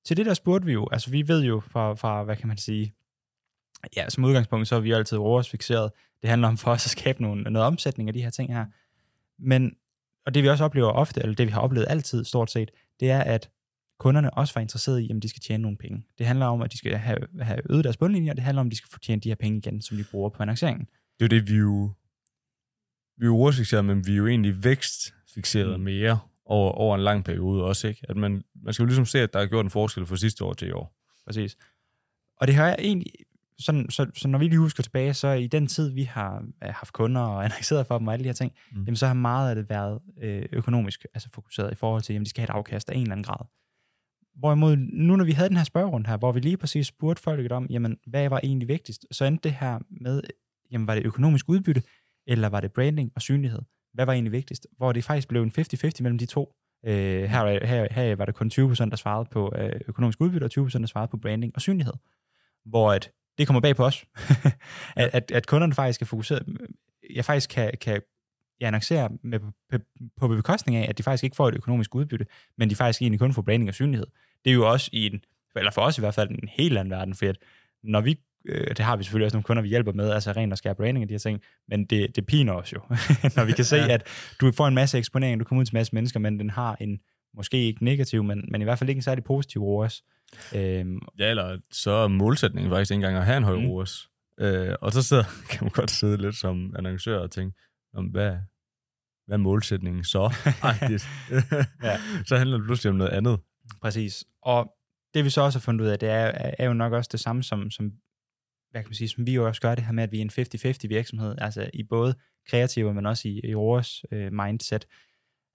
til 0.05 0.17
det 0.17 0.25
der 0.25 0.33
spurgte 0.33 0.65
vi 0.65 0.73
jo, 0.73 0.87
altså 0.91 1.11
vi 1.11 1.27
ved 1.27 1.43
jo 1.43 1.59
fra, 1.59 1.93
fra 1.93 2.23
hvad 2.23 2.35
kan 2.35 2.47
man 2.47 2.57
sige, 2.57 2.93
ja, 3.95 4.09
som 4.09 4.23
udgangspunkt, 4.23 4.67
så 4.67 4.75
er 4.75 4.79
vi 4.79 4.89
jo 4.89 4.95
altid 4.95 5.17
ROAS-fixeret. 5.17 5.91
Det 6.21 6.29
handler 6.29 6.47
om 6.47 6.57
for 6.57 6.71
os 6.71 6.85
at 6.85 6.91
skabe 6.91 7.21
nogle, 7.21 7.43
noget 7.43 7.67
omsætning 7.67 8.09
af 8.09 8.13
de 8.13 8.21
her 8.21 8.29
ting 8.29 8.53
her. 8.53 8.65
Men, 9.39 9.75
og 10.25 10.33
det 10.33 10.43
vi 10.43 10.49
også 10.49 10.63
oplever 10.63 10.89
ofte, 10.89 11.21
eller 11.21 11.35
det 11.35 11.47
vi 11.47 11.51
har 11.51 11.61
oplevet 11.61 11.85
altid 11.89 12.25
stort 12.25 12.51
set, 12.51 12.71
det 12.99 13.11
er, 13.11 13.21
at 13.21 13.49
kunderne 13.99 14.33
også 14.33 14.53
var 14.53 14.61
interesserede 14.61 15.05
i, 15.05 15.11
om 15.11 15.21
de 15.21 15.29
skal 15.29 15.41
tjene 15.41 15.61
nogle 15.61 15.77
penge. 15.77 16.03
Det 16.17 16.25
handler 16.25 16.45
om, 16.45 16.61
at 16.61 16.71
de 16.71 16.77
skal 16.77 16.97
have, 16.97 17.19
have 17.41 17.61
øget 17.69 17.83
deres 17.83 17.97
bundlinjer, 17.97 18.31
og 18.31 18.35
det 18.35 18.43
handler 18.43 18.61
om, 18.61 18.67
at 18.67 18.71
de 18.71 18.77
skal 18.77 18.89
få 18.91 18.99
tjent 18.99 19.23
de 19.23 19.29
her 19.29 19.35
penge 19.35 19.57
igen, 19.57 19.81
som 19.81 19.97
de 19.97 20.05
bruger 20.11 20.29
på 20.29 20.43
annonceringen. 20.43 20.87
det 21.19 21.33
er 21.33 21.37
jo 21.37 21.39
det, 21.39 21.49
vi 21.49 21.55
jo, 21.55 21.91
vi 23.17 23.25
er 23.25 23.27
jo 23.27 23.81
men 23.81 24.07
vi 24.07 24.11
er 24.11 24.17
jo 24.17 24.27
egentlig 24.27 24.63
vækst 24.63 25.13
Mm. 25.67 25.73
mm. 25.73 25.83
mere 25.83 26.19
over, 26.45 26.71
over 26.71 26.95
en 26.95 27.03
lang 27.03 27.25
periode 27.25 27.63
også, 27.63 27.87
ikke? 27.87 28.05
At 28.09 28.17
man, 28.17 28.43
man 28.63 28.73
skal 28.73 28.83
jo 28.83 28.87
ligesom 28.87 29.05
se, 29.05 29.19
at 29.19 29.33
der 29.33 29.39
er 29.39 29.45
gjort 29.45 29.65
en 29.65 29.69
forskel 29.69 30.05
fra 30.05 30.15
sidste 30.15 30.43
år 30.43 30.53
til 30.53 30.67
i 30.67 30.71
år. 30.71 30.93
Præcis. 31.25 31.57
Og 32.37 32.47
det 32.47 32.55
har 32.55 32.67
jeg 32.67 32.75
egentlig, 32.79 33.11
sådan, 33.59 33.89
så, 33.89 34.05
så 34.15 34.27
når 34.27 34.39
vi 34.39 34.47
lige 34.47 34.59
husker 34.59 34.83
tilbage, 34.83 35.13
så 35.13 35.27
i 35.27 35.47
den 35.47 35.67
tid, 35.67 35.89
vi 35.89 36.03
har 36.03 36.43
øh, 36.63 36.69
haft 36.69 36.93
kunder 36.93 37.21
og 37.21 37.43
annonceret 37.45 37.87
for 37.87 37.97
dem 37.97 38.07
og 38.07 38.13
alle 38.13 38.23
de 38.23 38.29
her 38.29 38.33
ting, 38.33 38.53
mm. 38.71 38.83
Jamen, 38.83 38.95
så 38.95 39.07
har 39.07 39.13
meget 39.13 39.49
af 39.49 39.55
det 39.55 39.69
været 39.69 39.99
øh, 40.21 40.45
økonomisk 40.51 41.05
altså 41.13 41.29
fokuseret 41.33 41.71
i 41.71 41.75
forhold 41.75 42.01
til, 42.01 42.13
at 42.13 42.21
de 42.21 42.29
skal 42.29 42.41
have 42.41 42.53
et 42.53 42.57
afkast 42.57 42.89
af 42.89 42.95
en 42.95 43.01
eller 43.01 43.11
anden 43.11 43.23
grad. 43.23 43.45
Hvorimod 44.35 44.75
nu, 44.77 45.15
når 45.15 45.25
vi 45.25 45.31
havde 45.31 45.49
den 45.49 45.57
her 45.57 45.63
spørgerunde 45.63 46.09
her, 46.09 46.17
hvor 46.17 46.31
vi 46.31 46.39
lige 46.39 46.57
præcis 46.57 46.87
spurgte 46.87 47.23
folk 47.23 47.51
om, 47.51 47.67
jamen, 47.69 47.97
hvad 48.07 48.29
var 48.29 48.39
egentlig 48.43 48.67
vigtigst, 48.67 49.05
så 49.11 49.25
endte 49.25 49.49
det 49.49 49.57
her 49.57 49.79
med, 50.01 50.21
jamen, 50.71 50.87
var 50.87 50.95
det 50.95 51.05
økonomisk 51.05 51.49
udbytte, 51.49 51.83
eller 52.27 52.49
var 52.49 52.59
det 52.59 52.73
branding 52.73 53.11
og 53.15 53.21
synlighed? 53.21 53.59
Hvad 53.93 54.05
var 54.05 54.13
egentlig 54.13 54.31
vigtigst? 54.31 54.67
Hvor 54.77 54.91
det 54.91 55.03
faktisk 55.03 55.27
blev 55.27 55.43
en 55.43 55.51
50-50 55.57 55.89
mellem 55.99 56.17
de 56.17 56.25
to. 56.25 56.53
Øh, 56.85 57.23
her, 57.23 57.65
her, 57.65 57.87
her 57.91 58.15
var 58.15 58.25
det 58.25 58.35
kun 58.35 58.51
20%, 58.53 58.89
der 58.89 58.95
svarede 58.95 59.29
på 59.31 59.53
øh, 59.55 59.81
økonomisk 59.87 60.21
udbytte, 60.21 60.45
og 60.45 60.51
20%, 60.53 60.79
der 60.79 60.85
svarede 60.85 61.11
på 61.11 61.17
branding 61.17 61.51
og 61.55 61.61
synlighed. 61.61 61.93
Hvor 62.65 62.91
at 62.91 63.11
det 63.37 63.47
kommer 63.47 63.61
bag 63.61 63.75
på 63.75 63.85
os, 63.85 64.05
at, 64.95 65.09
at, 65.13 65.31
at 65.31 65.47
kunderne 65.47 65.73
faktisk 65.73 66.01
er 66.01 66.05
fokuseret, 66.05 66.57
jeg 67.13 67.25
faktisk 67.25 67.49
kan, 67.49 67.71
kan 67.81 68.01
jeg 68.59 68.67
annoncere 68.67 69.09
med, 69.23 69.39
på, 69.39 69.77
på 70.17 70.27
bekostning 70.27 70.77
af, 70.77 70.89
at 70.89 70.97
de 70.97 71.03
faktisk 71.03 71.23
ikke 71.23 71.35
får 71.35 71.47
et 71.47 71.55
økonomisk 71.55 71.95
udbytte, 71.95 72.25
men 72.57 72.69
de 72.69 72.75
faktisk 72.75 73.01
egentlig 73.01 73.19
kun 73.19 73.33
får 73.33 73.41
branding 73.41 73.69
og 73.69 73.75
synlighed. 73.75 74.07
Det 74.45 74.49
er 74.49 74.55
jo 74.55 74.71
også 74.71 74.89
i 74.93 75.05
en, 75.05 75.21
eller 75.55 75.71
for 75.71 75.81
os 75.81 75.97
i 75.97 76.01
hvert 76.01 76.13
fald, 76.13 76.29
en 76.29 76.49
helt 76.51 76.77
anden 76.77 76.91
verden, 76.91 77.15
for 77.15 77.25
at 77.25 77.37
når 77.83 78.01
vi, 78.01 78.19
øh, 78.47 78.67
det 78.67 78.79
har 78.79 78.95
vi 78.97 79.03
selvfølgelig 79.03 79.25
også 79.25 79.35
nogle 79.35 79.43
kunder, 79.43 79.61
vi 79.63 79.69
hjælper 79.69 79.91
med, 79.93 80.11
altså 80.11 80.31
rent 80.31 80.51
at 80.51 80.57
skære 80.57 80.75
branding 80.75 81.03
og 81.03 81.09
de 81.09 81.13
her 81.13 81.19
ting, 81.19 81.41
men 81.67 81.85
det, 81.85 82.15
det 82.15 82.25
piner 82.25 82.53
os 82.53 82.73
jo, 82.73 82.79
når 83.35 83.45
vi 83.45 83.51
kan 83.51 83.65
se, 83.65 83.75
Ja. 83.75 83.93
at 83.93 84.07
du 84.41 84.51
får 84.51 84.67
en 84.67 84.75
masse 84.75 84.97
eksponering, 84.97 85.39
du 85.39 85.45
kommer 85.45 85.59
ud 85.61 85.65
til 85.65 85.73
en 85.73 85.77
masse 85.77 85.95
mennesker, 85.95 86.19
men 86.19 86.39
den 86.39 86.49
har 86.49 86.77
en, 86.81 86.99
måske 87.33 87.57
ikke 87.65 87.85
negativ, 87.85 88.23
men, 88.23 88.45
men 88.51 88.61
i 88.61 88.63
hvert 88.63 88.79
fald 88.79 88.89
ikke 88.89 88.97
en 88.99 89.03
særlig 89.03 89.23
positiv 89.23 89.61
ROAS. 89.63 90.03
Øhm, 90.55 90.99
Ja, 91.19 91.29
eller 91.29 91.57
så 91.71 91.91
er 91.91 92.07
målsætningen 92.07 92.71
faktisk 92.71 92.91
ikke 92.91 92.95
engang 92.95 93.17
at 93.17 93.25
have 93.25 93.37
en 93.37 93.43
høj 93.43 93.57
Mm. 93.59 93.65
ROAS. 93.65 94.09
Øh, 94.39 94.75
og 94.81 94.91
så 94.91 95.03
sidder, 95.03 95.23
kan 95.49 95.59
man 95.61 95.71
godt 95.71 95.91
sidde 95.91 96.17
lidt 96.17 96.35
som 96.35 96.73
annoncør 96.77 97.19
og 97.19 97.31
tænke, 97.31 97.57
om 97.93 98.05
hvad, 98.05 98.31
hvad 99.27 99.33
er 99.33 99.37
målsætningen 99.37 100.03
så? 100.03 100.33
Ja. 101.83 101.97
Så 102.25 102.37
handler 102.37 102.57
det 102.57 102.65
pludselig 102.65 102.89
om 102.89 102.95
noget 102.95 103.11
andet. 103.11 103.39
Præcis. 103.81 104.23
Og 104.41 104.71
det 105.13 105.25
vi 105.25 105.29
så 105.29 105.41
også 105.41 105.59
har 105.59 105.61
fundet 105.61 105.85
ud 105.85 105.89
af, 105.89 105.99
det 105.99 106.09
er, 106.09 106.31
er 106.59 106.65
jo 106.65 106.73
nok 106.73 106.93
også 106.93 107.09
det 107.11 107.19
samme, 107.19 107.43
som, 107.43 107.71
som, 107.71 107.91
hvad 108.71 108.81
kan 108.81 108.89
man 108.89 108.95
sige, 108.95 109.09
som 109.09 109.27
vi 109.27 109.33
jo 109.33 109.47
også 109.47 109.61
gør 109.61 109.75
det 109.75 109.83
her 109.83 109.91
med, 109.91 110.03
at 110.03 110.11
vi 110.11 110.17
er 110.17 110.21
en 110.21 110.29
50-50 110.85 110.87
virksomhed, 110.87 111.35
altså 111.37 111.69
i 111.73 111.83
både 111.83 112.15
kreative, 112.49 112.93
men 112.93 113.05
også 113.05 113.27
i, 113.27 113.39
i 113.43 113.53
vores 113.53 114.05
øh, 114.11 114.33
mindset. 114.33 114.87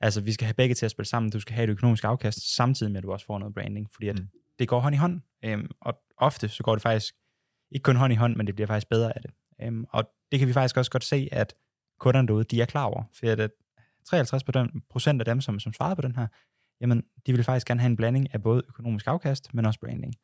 Altså 0.00 0.20
vi 0.20 0.32
skal 0.32 0.44
have 0.44 0.54
begge 0.54 0.74
til 0.74 0.84
at 0.84 0.90
spille 0.90 1.08
sammen, 1.08 1.30
du 1.30 1.40
skal 1.40 1.54
have 1.54 1.64
et 1.64 1.70
økonomisk 1.70 2.04
afkast, 2.04 2.56
samtidig 2.56 2.92
med 2.92 2.98
at 2.98 3.04
du 3.04 3.12
også 3.12 3.26
får 3.26 3.38
noget 3.38 3.54
branding, 3.54 3.90
fordi 3.92 4.08
at 4.08 4.18
mm. 4.18 4.22
Mm. 4.22 4.28
det 4.58 4.68
går 4.68 4.80
hånd 4.80 4.94
i 4.94 4.98
hånd, 4.98 5.20
øhm, 5.44 5.70
og 5.80 6.02
ofte 6.16 6.48
så 6.48 6.62
går 6.62 6.74
det 6.74 6.82
faktisk 6.82 7.14
ikke 7.70 7.82
kun 7.82 7.96
hånd 7.96 8.12
i 8.12 8.16
hånd, 8.16 8.36
men 8.36 8.46
det 8.46 8.54
bliver 8.54 8.66
faktisk 8.66 8.88
bedre 8.88 9.16
af 9.16 9.22
det. 9.22 9.30
Øhm, 9.62 9.84
og 9.90 10.04
det 10.32 10.38
kan 10.38 10.48
vi 10.48 10.52
faktisk 10.52 10.76
også 10.76 10.90
godt 10.90 11.04
se, 11.04 11.28
at 11.32 11.54
kunderne 12.00 12.28
derude, 12.28 12.44
de 12.44 12.60
er 12.60 12.66
klar 12.66 12.84
over, 12.84 13.02
for 13.14 13.26
at 13.26 13.50
53 14.04 14.44
procent 14.90 15.20
af 15.20 15.24
dem, 15.24 15.40
som, 15.40 15.60
som 15.60 15.72
svarede 15.72 15.96
på 15.96 16.02
den 16.02 16.16
her, 16.16 16.26
jamen, 16.80 17.02
de 17.26 17.32
vil 17.32 17.44
faktisk 17.44 17.66
gerne 17.66 17.80
have 17.80 17.90
en 17.90 17.96
blanding 17.96 18.34
af 18.34 18.42
både 18.42 18.62
økonomisk 18.68 19.06
afkast, 19.06 19.54
men 19.54 19.66
også 19.66 19.80
branding. 19.80 20.14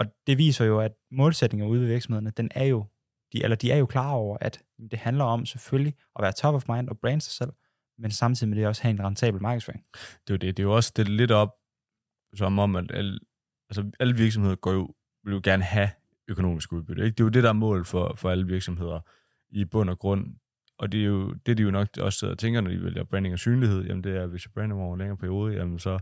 Og 0.00 0.06
det 0.26 0.38
viser 0.38 0.64
jo, 0.64 0.80
at 0.80 0.92
målsætninger 1.10 1.66
ude 1.66 1.80
ved 1.80 1.88
virksomhederne, 1.88 2.30
den 2.30 2.50
er 2.54 2.64
jo, 2.64 2.86
de, 3.32 3.42
eller 3.44 3.56
de 3.56 3.72
er 3.72 3.76
jo 3.76 3.86
klar 3.86 4.10
over, 4.10 4.36
at 4.40 4.62
det 4.90 4.98
handler 4.98 5.24
om 5.24 5.46
selvfølgelig 5.46 5.94
at 6.16 6.22
være 6.22 6.32
top 6.32 6.54
of 6.54 6.68
mind 6.68 6.88
og 6.88 6.98
brande 6.98 7.20
sig 7.20 7.32
selv, 7.32 7.52
men 7.98 8.10
samtidig 8.10 8.48
med 8.48 8.58
det 8.58 8.66
også 8.66 8.82
have 8.82 8.90
en 8.90 9.04
rentabel 9.04 9.42
markedsføring. 9.42 9.84
Det 9.94 10.30
er 10.30 10.34
jo 10.34 10.36
det. 10.36 10.56
Det 10.56 10.58
er 10.58 10.66
jo 10.66 10.76
også 10.76 10.92
det 10.96 11.08
lidt 11.08 11.30
op, 11.30 11.54
som 12.34 12.58
om, 12.58 12.76
at 12.76 12.90
alle, 12.94 13.18
altså 13.70 13.90
alle 14.00 14.16
virksomheder 14.16 14.56
går 14.56 14.72
jo, 14.72 14.94
vil 15.24 15.32
jo 15.32 15.40
gerne 15.44 15.62
have 15.62 15.90
økonomisk 16.28 16.72
udbytte. 16.72 17.04
Ikke? 17.04 17.14
Det 17.14 17.20
er 17.20 17.24
jo 17.24 17.30
det, 17.30 17.42
der 17.42 17.48
er 17.48 17.52
mål 17.52 17.84
for, 17.84 18.14
for 18.16 18.30
alle 18.30 18.46
virksomheder 18.46 19.00
i 19.50 19.64
bund 19.64 19.90
og 19.90 19.98
grund. 19.98 20.34
Og 20.78 20.92
det 20.92 21.00
er 21.00 21.04
jo 21.04 21.32
det, 21.32 21.58
de 21.58 21.62
jo 21.62 21.70
nok 21.70 21.88
også 21.98 22.18
sidder 22.18 22.34
og 22.34 22.38
tænker, 22.38 22.60
når 22.60 22.70
de 22.70 22.82
vælger 22.82 23.04
branding 23.04 23.32
og 23.32 23.38
synlighed. 23.38 23.84
Jamen 23.84 24.04
det 24.04 24.16
er, 24.16 24.26
hvis 24.26 24.46
jeg 24.46 24.52
brander 24.52 24.76
mig 24.76 24.84
over 24.84 24.94
en 24.94 24.98
længere 24.98 25.16
periode, 25.16 25.54
jamen 25.54 25.78
så 25.78 25.98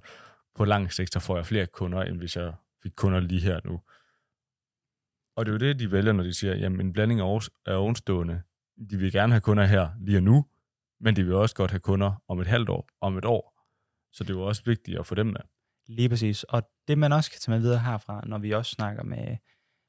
på 0.54 0.64
lang 0.64 0.92
sigt, 0.92 1.12
så 1.12 1.20
får 1.20 1.36
jeg 1.36 1.46
flere 1.46 1.66
kunder, 1.66 2.02
end 2.02 2.18
hvis 2.18 2.36
jeg 2.36 2.52
fik 2.82 2.92
kunder 2.96 3.20
lige 3.20 3.40
her 3.40 3.60
nu. 3.64 3.80
Og 5.36 5.46
det 5.46 5.50
er 5.50 5.54
jo 5.54 5.58
det, 5.58 5.78
de 5.78 5.92
vælger, 5.92 6.12
når 6.12 6.22
de 6.22 6.34
siger, 6.34 6.56
jamen 6.56 6.80
en 6.80 6.92
blanding 6.92 7.20
af 7.20 7.42
ovenstående. 7.66 8.42
De 8.90 8.96
vil 8.96 9.12
gerne 9.12 9.32
have 9.32 9.40
kunder 9.40 9.64
her 9.64 9.88
lige 10.00 10.18
og 10.18 10.22
nu, 10.22 10.46
men 11.00 11.16
de 11.16 11.24
vil 11.24 11.34
også 11.34 11.54
godt 11.54 11.70
have 11.70 11.80
kunder 11.80 12.22
om 12.28 12.40
et 12.40 12.46
halvt 12.46 12.68
år, 12.68 12.88
om 13.00 13.18
et 13.18 13.24
år. 13.24 13.58
Så 14.12 14.24
det 14.24 14.30
er 14.30 14.34
jo 14.34 14.46
også 14.46 14.62
vigtigt 14.64 14.98
at 14.98 15.06
få 15.06 15.14
dem 15.14 15.26
med. 15.26 15.40
Lige 15.86 16.08
præcis. 16.08 16.44
Og 16.44 16.62
det, 16.88 16.98
man 16.98 17.12
også 17.12 17.30
kan 17.30 17.40
tage 17.40 17.50
med 17.52 17.60
videre 17.60 17.78
herfra, 17.78 18.22
når 18.26 18.38
vi 18.38 18.50
også 18.50 18.70
snakker 18.70 19.02
med... 19.02 19.36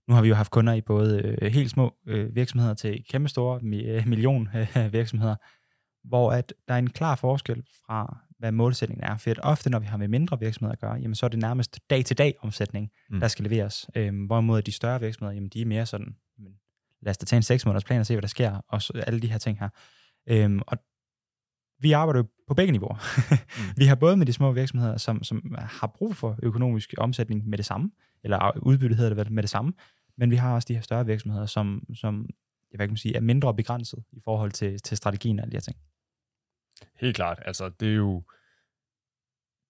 Nu 0.08 0.14
har 0.14 0.22
vi 0.22 0.28
jo 0.28 0.36
haft 0.36 0.52
kunder 0.52 0.74
i 0.74 0.82
både 0.82 1.38
øh, 1.42 1.52
helt 1.52 1.72
små 1.72 1.96
øh, 2.08 2.36
virksomheder 2.36 2.74
til 2.74 3.04
kæmpe 3.10 3.30
store 3.30 3.60
mi- 3.60 4.10
million 4.10 4.50
øh, 4.56 4.94
virksomheder, 5.00 5.36
hvor 6.08 6.32
at 6.32 6.54
der 6.68 6.74
er 6.74 6.78
en 6.78 6.90
klar 6.90 7.16
forskel 7.16 7.64
fra, 7.86 8.18
hvad 8.40 8.52
målsætningen 8.52 9.04
er. 9.04 9.18
For 9.18 9.32
at 9.32 9.40
ofte, 9.44 9.70
når 9.70 9.80
vi 9.80 9.86
har 9.86 9.98
med 9.98 10.08
mindre 10.08 10.40
virksomheder 10.40 10.74
at 10.74 10.80
gøre, 10.80 10.94
jamen, 10.94 11.16
så 11.16 11.26
er 11.26 11.30
det 11.30 11.40
nærmest 11.40 11.80
dag-til-dag 11.90 12.36
omsætning, 12.42 12.92
Mm. 13.10 13.20
der 13.20 13.28
skal 13.28 13.44
leveres. 13.46 13.88
Øhm, 13.96 14.26
hvorimod 14.26 14.62
de 14.62 14.72
større 14.72 15.00
virksomheder, 15.00 15.34
jamen, 15.34 15.50
de 15.50 15.62
er 15.62 15.66
mere 15.66 15.86
sådan, 15.86 16.16
jamen, 16.38 16.54
lad 17.02 17.10
os 17.10 17.18
da 17.18 17.26
tage 17.26 17.38
en 17.38 17.44
6 17.44 17.66
måneders 17.66 17.84
plan 17.84 18.00
og 18.00 18.06
se, 18.06 18.14
hvad 18.14 18.22
der 18.22 18.28
sker, 18.28 18.62
og 18.68 18.82
så, 18.82 19.04
alle 19.08 19.20
de 19.20 19.28
her 19.32 19.38
ting 19.38 19.60
her. 19.60 19.70
Øhm, 20.30 20.62
og 20.68 20.78
vi 21.82 21.92
arbejder 21.92 22.20
jo 22.20 22.28
på 22.48 22.54
begge 22.54 22.72
niveauer. 22.72 22.96
mm. 23.58 23.78
Vi 23.82 23.86
har 23.86 23.96
både 23.96 24.18
med 24.18 24.26
de 24.26 24.34
små 24.34 24.52
virksomheder, 24.52 24.98
som, 24.98 25.24
som 25.24 25.56
har 25.60 25.88
brug 25.88 26.16
for 26.16 26.40
økonomisk 26.44 26.94
omsætning 26.98 27.48
med 27.48 27.58
det 27.58 27.66
samme, 27.66 27.92
eller 28.24 28.58
udbytte 28.62 28.96
hedder 28.96 29.10
det 29.10 29.18
vel, 29.18 29.32
med 29.32 29.44
det 29.44 29.50
samme, 29.50 29.74
men 30.18 30.32
vi 30.32 30.36
har 30.36 30.56
også 30.56 30.66
de 30.66 30.74
her 30.74 30.82
større 30.82 31.06
virksomheder, 31.06 31.46
som, 31.46 31.84
som 31.96 32.26
jeg 32.72 32.78
hvad 32.78 32.88
kan 32.88 32.92
man 32.92 32.98
sige, 32.98 33.16
er 33.16 33.22
mindre 33.22 33.54
begrænset 33.56 34.04
i 34.12 34.20
forhold 34.24 34.52
til, 34.52 34.80
til 34.80 34.98
strategien 34.98 35.40
og 35.40 35.44
alle 35.44 35.52
de 35.52 35.56
her 35.56 35.62
ting. 35.62 35.78
Helt 36.96 37.16
klart. 37.16 37.40
Altså, 37.46 37.70
det 37.80 37.90
er 37.90 37.96
jo 37.96 38.24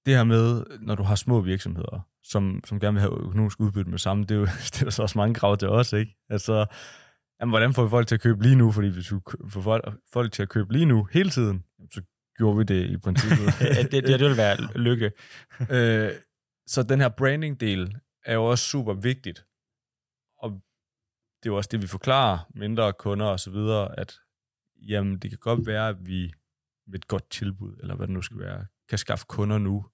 det 0.05 0.15
her 0.15 0.23
med, 0.23 0.65
når 0.81 0.95
du 0.95 1.03
har 1.03 1.15
små 1.15 1.41
virksomheder, 1.41 2.09
som, 2.23 2.61
som 2.65 2.79
gerne 2.79 2.93
vil 2.93 3.01
have 3.01 3.23
økonomisk 3.25 3.59
udbytte 3.59 3.89
med 3.89 3.97
det 3.97 4.01
samme, 4.01 4.23
det, 4.23 4.31
er 4.31 4.39
jo, 4.39 4.45
det 4.73 4.81
er 4.81 4.89
så 4.89 5.01
også 5.01 5.17
mange 5.17 5.35
krav 5.35 5.57
til 5.57 5.69
os, 5.69 5.93
ikke? 5.93 6.17
Altså, 6.29 6.65
jamen, 7.41 7.51
hvordan 7.51 7.73
får 7.73 7.83
vi 7.83 7.89
folk 7.89 8.07
til 8.07 8.15
at 8.15 8.21
købe 8.21 8.43
lige 8.43 8.55
nu? 8.55 8.71
Fordi 8.71 8.87
hvis 8.87 9.11
vi 9.13 9.17
får 9.49 9.61
folk, 9.61 9.83
folk 10.13 10.31
til 10.31 10.41
at 10.41 10.49
købe 10.49 10.73
lige 10.73 10.85
nu 10.85 11.07
hele 11.11 11.29
tiden, 11.29 11.63
så 11.91 12.01
gjorde 12.37 12.57
vi 12.57 12.63
det 12.63 12.89
i 12.89 12.97
princippet. 12.97 13.39
det, 13.91 13.91
det, 13.91 14.03
det 14.03 14.19
vil 14.19 14.37
være 14.37 14.57
lykke. 14.75 15.11
øh, 15.75 16.11
så 16.67 16.83
den 16.83 17.01
her 17.01 17.09
branding-del 17.09 17.95
er 18.25 18.33
jo 18.33 18.45
også 18.45 18.65
super 18.65 18.93
vigtigt. 18.93 19.45
Og 20.37 20.51
det 21.43 21.49
er 21.49 21.53
jo 21.53 21.57
også 21.57 21.69
det, 21.71 21.81
vi 21.81 21.87
forklarer 21.87 22.39
mindre 22.55 22.93
kunder 22.93 23.25
og 23.25 23.39
så 23.39 23.51
videre, 23.51 23.99
at 23.99 24.19
jamen, 24.81 25.19
det 25.19 25.31
kan 25.31 25.39
godt 25.39 25.67
være, 25.67 25.89
at 25.89 26.07
vi 26.07 26.33
med 26.89 26.95
et 26.99 27.07
godt 27.07 27.29
tilbud, 27.29 27.75
eller 27.81 27.95
hvad 27.95 28.07
det 28.07 28.13
nu 28.13 28.21
skal 28.21 28.39
være, 28.39 28.65
kan 28.89 28.97
skaffe 28.97 29.25
kunder 29.29 29.57
nu. 29.57 29.85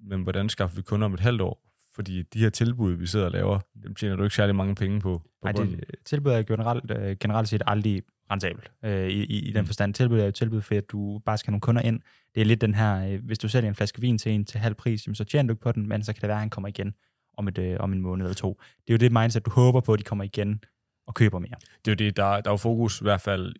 Men 0.00 0.22
hvordan 0.22 0.48
skaffer 0.48 0.76
vi 0.76 0.82
kunder 0.82 1.04
om 1.06 1.14
et 1.14 1.20
halvt 1.20 1.40
år? 1.40 1.62
Fordi 1.94 2.22
de 2.22 2.38
her 2.38 2.50
tilbud, 2.50 2.92
vi 2.92 3.06
sidder 3.06 3.26
og 3.26 3.32
laver, 3.32 3.60
dem 3.82 3.94
tjener 3.94 4.16
du 4.16 4.22
ikke 4.22 4.36
særlig 4.36 4.56
mange 4.56 4.74
penge 4.74 5.00
på. 5.00 5.18
på 5.18 5.28
Nej, 5.44 5.52
det, 5.52 5.84
tilbud 6.04 6.32
er 6.32 6.42
generelt, 6.42 6.90
øh, 6.90 7.16
generelt 7.20 7.48
set 7.48 7.62
aldrig 7.66 8.02
rentabelt 8.30 8.70
øh, 8.84 9.08
i, 9.08 9.24
i, 9.24 9.38
i 9.48 9.52
den 9.52 9.60
Mm. 9.60 9.66
forstand. 9.66 9.94
Tilbud 9.94 10.18
er 10.20 10.24
jo 10.24 10.30
tilbud, 10.30 10.60
for 10.60 10.74
at 10.74 10.90
du 10.92 11.18
bare 11.24 11.38
skal 11.38 11.46
have 11.46 11.52
nogle 11.52 11.60
kunder 11.60 11.82
ind. 11.82 12.00
Det 12.34 12.40
er 12.40 12.44
lidt 12.44 12.60
den 12.60 12.74
her, 12.74 13.08
øh, 13.08 13.24
hvis 13.24 13.38
du 13.38 13.48
sælger 13.48 13.68
en 13.68 13.74
flaske 13.74 14.00
vin 14.00 14.18
til 14.18 14.32
en 14.32 14.44
til 14.44 14.60
halv 14.60 14.74
pris, 14.74 15.06
jamen, 15.06 15.14
så 15.14 15.24
tjener 15.24 15.46
du 15.48 15.52
ikke 15.52 15.62
på 15.62 15.72
den, 15.72 15.88
men 15.88 16.02
så 16.04 16.12
kan 16.12 16.20
det 16.20 16.28
være, 16.28 16.36
at 16.36 16.40
han 16.40 16.50
kommer 16.50 16.68
igen 16.68 16.94
om, 17.38 17.48
et, 17.48 17.58
øh, 17.58 17.76
om 17.80 17.92
en 17.92 18.00
måned 18.00 18.26
eller 18.26 18.34
to. 18.34 18.60
Det 18.86 18.90
er 18.90 18.94
jo 18.94 18.98
det 18.98 19.12
mindset, 19.12 19.46
du 19.46 19.50
håber 19.50 19.80
på, 19.80 19.92
at 19.92 19.98
de 19.98 20.04
kommer 20.04 20.24
igen 20.24 20.64
og 21.06 21.14
køber 21.14 21.38
mere. 21.38 21.54
det 21.84 21.90
er 21.90 21.92
jo 21.92 21.94
det, 22.06 22.16
der, 22.16 22.22
der 22.40 22.50
er 22.50 22.52
jo 22.52 22.56
fokus 22.56 23.00
i 23.00 23.04
hvert 23.04 23.20
fald 23.20 23.54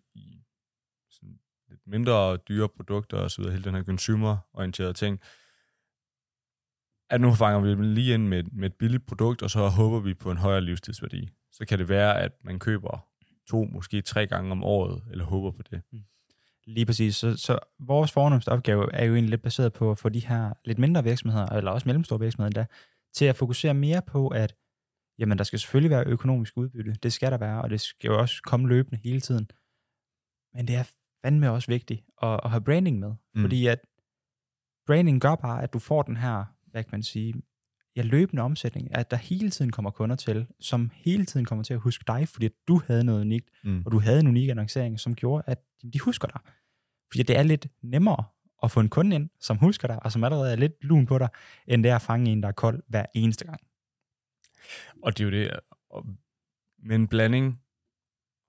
lidt 1.73 1.87
mindre 1.87 2.37
dyre 2.37 2.69
produkter 2.69 3.17
og 3.17 3.31
så 3.31 3.41
videre, 3.41 3.53
hele 3.53 3.63
den 3.63 3.75
her 3.75 3.83
consumer-orienterede 3.83 4.93
ting, 4.93 5.19
at 7.09 7.21
nu 7.21 7.33
fanger 7.33 7.61
vi 7.61 7.69
dem 7.69 7.81
lige 7.81 8.13
ind 8.13 8.27
med, 8.27 8.43
med 8.43 8.69
et 8.69 8.75
billigt 8.75 9.05
produkt, 9.05 9.41
og 9.41 9.49
så 9.49 9.67
håber 9.67 9.99
vi 9.99 10.13
på 10.13 10.31
en 10.31 10.37
højere 10.37 10.61
livstidsværdi. 10.61 11.29
Så 11.51 11.65
kan 11.65 11.79
det 11.79 11.89
være, 11.89 12.21
at 12.21 12.31
man 12.43 12.59
køber 12.59 13.07
to, 13.49 13.63
måske 13.63 14.01
tre 14.01 14.27
gange 14.27 14.51
om 14.51 14.63
året, 14.63 15.03
eller 15.11 15.25
håber 15.25 15.51
på 15.51 15.61
det. 15.71 15.81
Mm. 15.91 16.03
Lige 16.67 16.85
præcis. 16.85 17.15
Så, 17.15 17.37
så 17.37 17.59
vores 17.79 18.11
fornemmeste 18.11 18.49
opgave 18.49 18.93
er 18.93 19.05
jo 19.05 19.13
egentlig 19.13 19.29
lidt 19.29 19.41
baseret 19.41 19.73
på 19.73 19.91
at 19.91 19.97
få 19.97 20.09
de 20.09 20.27
her 20.27 20.53
lidt 20.65 20.79
mindre 20.79 21.03
virksomheder, 21.03 21.45
eller 21.45 21.71
også 21.71 21.87
mellemstore 21.87 22.19
virksomheder 22.19 22.47
endda, 22.47 22.65
til 23.13 23.25
at 23.25 23.35
fokusere 23.35 23.73
mere 23.73 24.01
på, 24.01 24.27
at 24.27 24.55
jamen, 25.19 25.37
der 25.37 25.43
skal 25.43 25.59
selvfølgelig 25.59 25.89
være 25.89 26.05
økonomisk 26.05 26.57
udbytte. 26.57 26.95
Det 27.03 27.13
skal 27.13 27.31
der 27.31 27.37
være, 27.37 27.61
og 27.61 27.69
det 27.69 27.81
skal 27.81 28.07
jo 28.07 28.19
også 28.19 28.41
komme 28.45 28.67
løbende 28.67 28.99
hele 29.03 29.21
tiden. 29.21 29.47
Men 30.53 30.67
det 30.67 30.75
er 30.75 30.83
fandme 31.23 31.51
også 31.51 31.67
vigtigt 31.67 32.01
at, 32.23 32.39
at 32.43 32.49
have 32.49 32.61
branding 32.63 32.99
med, 32.99 33.13
Mm. 33.35 33.41
fordi 33.41 33.67
at 33.67 33.79
branding 34.87 35.21
gør 35.21 35.35
bare, 35.35 35.63
at 35.63 35.73
du 35.73 35.79
får 35.79 36.01
den 36.01 36.17
her, 36.17 36.45
hvad 36.71 36.83
kan 36.83 36.91
man 36.91 37.03
sige, 37.03 37.33
ja, 37.95 38.01
løbende 38.01 38.41
omsætning, 38.43 38.95
at 38.95 39.11
der 39.11 39.17
hele 39.17 39.49
tiden 39.49 39.71
kommer 39.71 39.91
kunder 39.91 40.15
til, 40.15 40.47
som 40.59 40.91
hele 40.93 41.25
tiden 41.25 41.45
kommer 41.45 41.63
til 41.63 41.73
at 41.73 41.79
huske 41.79 42.03
dig, 42.07 42.27
fordi 42.27 42.49
du 42.67 42.81
havde 42.87 43.03
noget 43.03 43.21
unikt, 43.21 43.49
Mm. 43.63 43.83
og 43.85 43.91
du 43.91 43.99
havde 43.99 44.19
en 44.19 44.27
unik 44.27 44.49
annoncering, 44.49 44.99
som 44.99 45.15
gjorde, 45.15 45.43
at 45.47 45.59
de 45.93 45.99
husker 45.99 46.27
dig. 46.27 46.41
Fordi 47.11 47.23
det 47.23 47.37
er 47.37 47.43
lidt 47.43 47.67
nemmere 47.81 48.23
at 48.63 48.71
få 48.71 48.79
en 48.79 48.89
kunde 48.89 49.15
ind, 49.15 49.29
som 49.39 49.57
husker 49.57 49.87
dig, 49.87 50.03
og 50.05 50.11
som 50.11 50.23
allerede 50.23 50.51
er 50.51 50.55
lidt 50.55 50.73
lun 50.83 51.05
på 51.05 51.17
dig, 51.17 51.29
end 51.67 51.83
det 51.83 51.91
er 51.91 51.95
at 51.95 52.01
fange 52.01 52.31
en, 52.31 52.41
der 52.43 52.47
er 52.47 52.51
kold 52.53 52.83
hver 52.87 53.05
eneste 53.15 53.45
gang. 53.45 53.61
Og 55.03 55.17
det 55.17 55.23
er 55.23 55.25
jo 55.25 55.31
det, 55.31 55.59
og 55.89 56.05
med 56.83 56.95
en 56.95 57.07
blanding 57.07 57.61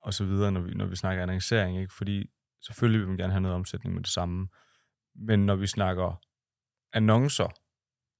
og 0.02 0.14
så 0.14 0.24
videre, 0.24 0.52
når 0.52 0.60
vi, 0.60 0.74
når 0.74 0.86
vi 0.86 0.96
snakker 0.96 1.22
annoncering, 1.22 1.78
ikke? 1.78 1.94
fordi 1.94 2.30
selvfølgelig 2.66 3.00
vil 3.00 3.08
man 3.08 3.16
gerne 3.16 3.32
have 3.32 3.40
noget 3.40 3.54
omsætning 3.54 3.94
med 3.94 4.02
det 4.02 4.10
samme, 4.10 4.48
men 5.14 5.46
når 5.46 5.56
vi 5.56 5.66
snakker 5.66 6.22
annoncer, 6.92 7.48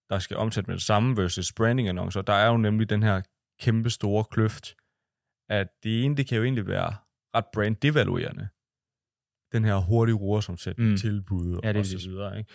der 0.09 0.19
skal 0.19 0.37
omsætte 0.37 0.71
med 0.71 0.77
det 0.77 0.85
samme 0.85 1.17
versus 1.17 1.53
branding-annoncer, 1.53 2.23
der 2.23 2.33
er 2.33 2.51
jo 2.51 2.57
nemlig 2.57 2.89
den 2.91 3.03
her 3.03 3.23
kæmpe 3.61 3.91
store 3.91 4.25
kløft, 4.25 4.77
at 5.49 5.69
det 5.83 6.05
ene, 6.05 6.17
det 6.17 6.27
kan 6.29 6.39
jo 6.39 6.45
egentlig 6.45 6.67
være 6.67 6.97
ret 7.35 7.45
brand-devaluerende. 7.53 8.49
Den 9.53 9.65
her 9.65 9.77
hurtige 9.77 10.15
roersomsætning, 10.17 10.91
Mm. 10.91 10.97
tilbud 10.97 11.61
Ja, 11.63 11.69
det 11.69 11.77
og 11.81 11.87
så 11.87 12.09
videre. 12.09 12.39
Ikke? 12.39 12.53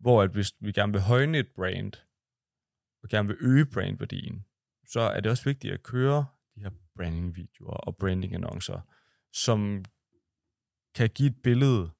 Hvor 0.00 0.22
at 0.22 0.30
hvis 0.30 0.52
vi 0.60 0.72
gerne 0.72 0.92
vil 0.92 1.02
højne 1.02 1.38
et 1.38 1.48
brand, 1.56 1.92
og 3.02 3.08
gerne 3.08 3.28
vil 3.28 3.36
øge 3.40 3.66
brandværdien, 3.66 4.44
så 4.86 5.00
er 5.00 5.20
det 5.20 5.30
også 5.30 5.44
vigtigt 5.44 5.74
at 5.74 5.82
køre 5.82 6.26
de 6.54 6.60
her 6.60 6.70
branding-videoer 6.96 7.74
og 7.74 7.96
branding-annoncer, 7.96 8.80
som 9.32 9.84
kan 10.96 11.10
give 11.10 11.28
et 11.28 11.36
billede 11.42 11.90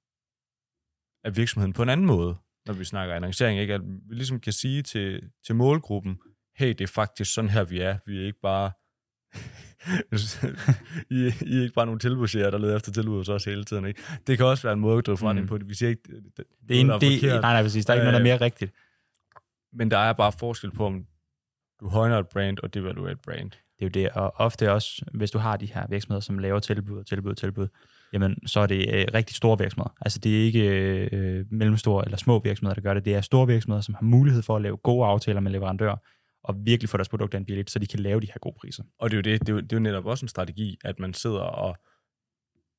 af 1.24 1.36
virksomheden 1.36 1.72
på 1.72 1.82
en 1.82 1.88
anden 1.88 2.06
måde, 2.06 2.36
når 2.66 2.74
vi 2.74 2.84
snakker 2.84 3.14
annoncering. 3.14 3.60
Ikke? 3.60 3.74
At 3.74 3.80
vi 3.84 4.14
ligesom 4.14 4.40
kan 4.40 4.52
sige 4.52 4.82
til, 4.82 5.30
til 5.46 5.54
målgruppen, 5.54 6.18
hey, 6.56 6.68
det 6.68 6.80
er 6.80 6.86
faktisk 6.86 7.34
sådan 7.34 7.50
her, 7.50 7.64
vi 7.64 7.80
er. 7.80 7.98
Vi 8.06 8.20
er 8.22 8.26
ikke 8.26 8.40
bare... 8.40 8.70
I, 11.10 11.32
I 11.46 11.58
er 11.58 11.62
ikke 11.62 11.74
bare 11.74 11.86
nogle 11.86 11.98
tilbudsjæger, 11.98 12.50
der 12.50 12.58
leder 12.58 12.76
efter 12.76 12.92
tilbud 12.92 13.16
hos 13.16 13.28
os 13.28 13.44
hele 13.44 13.64
tiden. 13.64 13.86
Ikke? 13.86 14.02
Det 14.26 14.36
kan 14.36 14.46
også 14.46 14.62
være 14.62 14.72
en 14.72 14.80
måde 14.80 14.98
at 14.98 15.06
drive 15.06 15.16
forretning 15.16 15.44
Mm. 15.44 15.48
på 15.48 15.58
det. 15.58 15.68
Vi 15.68 15.74
siger 15.74 15.88
ikke, 15.88 16.02
det, 16.06 16.22
det, 16.36 16.44
Det 16.68 16.76
er 16.76 16.80
en, 16.80 16.90
er 16.90 16.98
det, 16.98 17.22
nej, 17.22 17.40
nej, 17.40 17.62
præcis. 17.62 17.86
Der 17.86 17.92
er 17.92 17.96
ikke 17.96 18.04
noget, 18.04 18.12
der 18.12 18.18
er 18.30 18.34
Øh, 18.34 18.40
mere 18.40 18.40
rigtigt. 18.46 18.72
Men 19.72 19.90
der 19.90 19.98
er 19.98 20.12
bare 20.12 20.32
forskel 20.32 20.70
på, 20.70 20.86
om 20.86 21.06
du 21.80 21.88
højner 21.88 22.18
et 22.18 22.28
brand 22.28 22.58
og 22.58 22.74
devaluerer 22.74 23.12
et 23.12 23.20
brand. 23.20 23.50
Det 23.50 23.80
er 23.80 23.86
jo 23.86 23.88
det, 23.88 24.10
og 24.10 24.32
ofte 24.36 24.72
også, 24.72 25.04
hvis 25.14 25.30
du 25.30 25.38
har 25.38 25.56
de 25.56 25.66
her 25.66 25.86
virksomheder, 25.88 26.20
som 26.20 26.38
laver 26.38 26.60
tilbud 26.60 26.98
og 26.98 27.06
tilbud 27.06 27.30
og 27.30 27.36
tilbud, 27.36 27.68
jamen, 28.12 28.48
så 28.48 28.60
er 28.60 28.66
det 28.66 28.94
øh, 28.94 29.06
rigtig 29.14 29.36
store 29.36 29.58
virksomheder. 29.58 29.94
Altså, 30.00 30.18
det 30.18 30.40
er 30.40 30.44
ikke 30.44 30.68
øh, 31.12 31.44
mellemstore 31.50 32.04
eller 32.04 32.18
små 32.18 32.40
virksomheder, 32.44 32.74
der 32.74 32.82
gør 32.82 32.94
det. 32.94 33.04
Det 33.04 33.14
er 33.14 33.20
store 33.20 33.46
virksomheder, 33.46 33.80
som 33.80 33.94
har 33.94 34.02
mulighed 34.02 34.42
for 34.42 34.56
at 34.56 34.62
lave 34.62 34.76
gode 34.76 35.06
aftaler 35.06 35.40
med 35.40 35.50
leverandører, 35.52 35.96
og 36.44 36.54
virkelig 36.58 36.88
få 36.88 36.96
deres 36.96 37.08
produkter 37.08 37.38
ind 37.38 37.46
billigt, 37.46 37.70
så 37.70 37.78
de 37.78 37.86
kan 37.86 38.00
lave 38.00 38.20
de 38.20 38.26
her 38.26 38.38
gode 38.40 38.56
priser. 38.60 38.82
Og 38.98 39.10
det 39.10 39.14
er 39.14 39.18
jo 39.18 39.22
det, 39.22 39.40
det 39.40 39.48
er 39.48 39.52
jo, 39.52 39.60
det 39.60 39.72
er 39.72 39.76
jo 39.76 39.80
netop 39.80 40.06
også 40.06 40.24
en 40.24 40.28
strategi, 40.28 40.78
at 40.84 40.98
man 40.98 41.14
sidder 41.14 41.40
og 41.40 41.76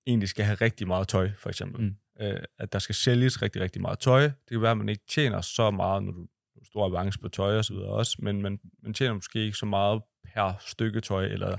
egentlig 0.07 0.29
skal 0.29 0.45
have 0.45 0.55
rigtig 0.55 0.87
meget 0.87 1.07
tøj, 1.07 1.31
for 1.37 1.49
eksempel. 1.49 1.81
Mm. 1.81 1.95
Øh, 2.21 2.39
at 2.59 2.73
der 2.73 2.79
skal 2.79 2.95
sælges 2.95 3.41
rigtig, 3.41 3.61
rigtig 3.61 3.81
meget 3.81 3.99
tøj. 3.99 4.21
Det 4.21 4.51
kan 4.51 4.61
være, 4.61 4.71
at 4.71 4.77
man 4.77 4.89
ikke 4.89 5.03
tjener 5.09 5.41
så 5.41 5.71
meget, 5.71 6.03
når 6.03 6.11
du 6.11 6.27
stor 6.65 6.85
avance 6.85 7.19
på 7.19 7.27
tøj 7.27 7.57
og 7.57 7.65
så 7.65 7.73
videre 7.73 7.89
også, 7.89 8.17
men 8.19 8.41
man, 8.41 8.59
man 8.83 8.93
tjener 8.93 9.13
måske 9.13 9.45
ikke 9.45 9.57
så 9.57 9.65
meget 9.65 10.01
per 10.33 10.53
stykke 10.59 11.01
tøj, 11.01 11.25
eller 11.25 11.57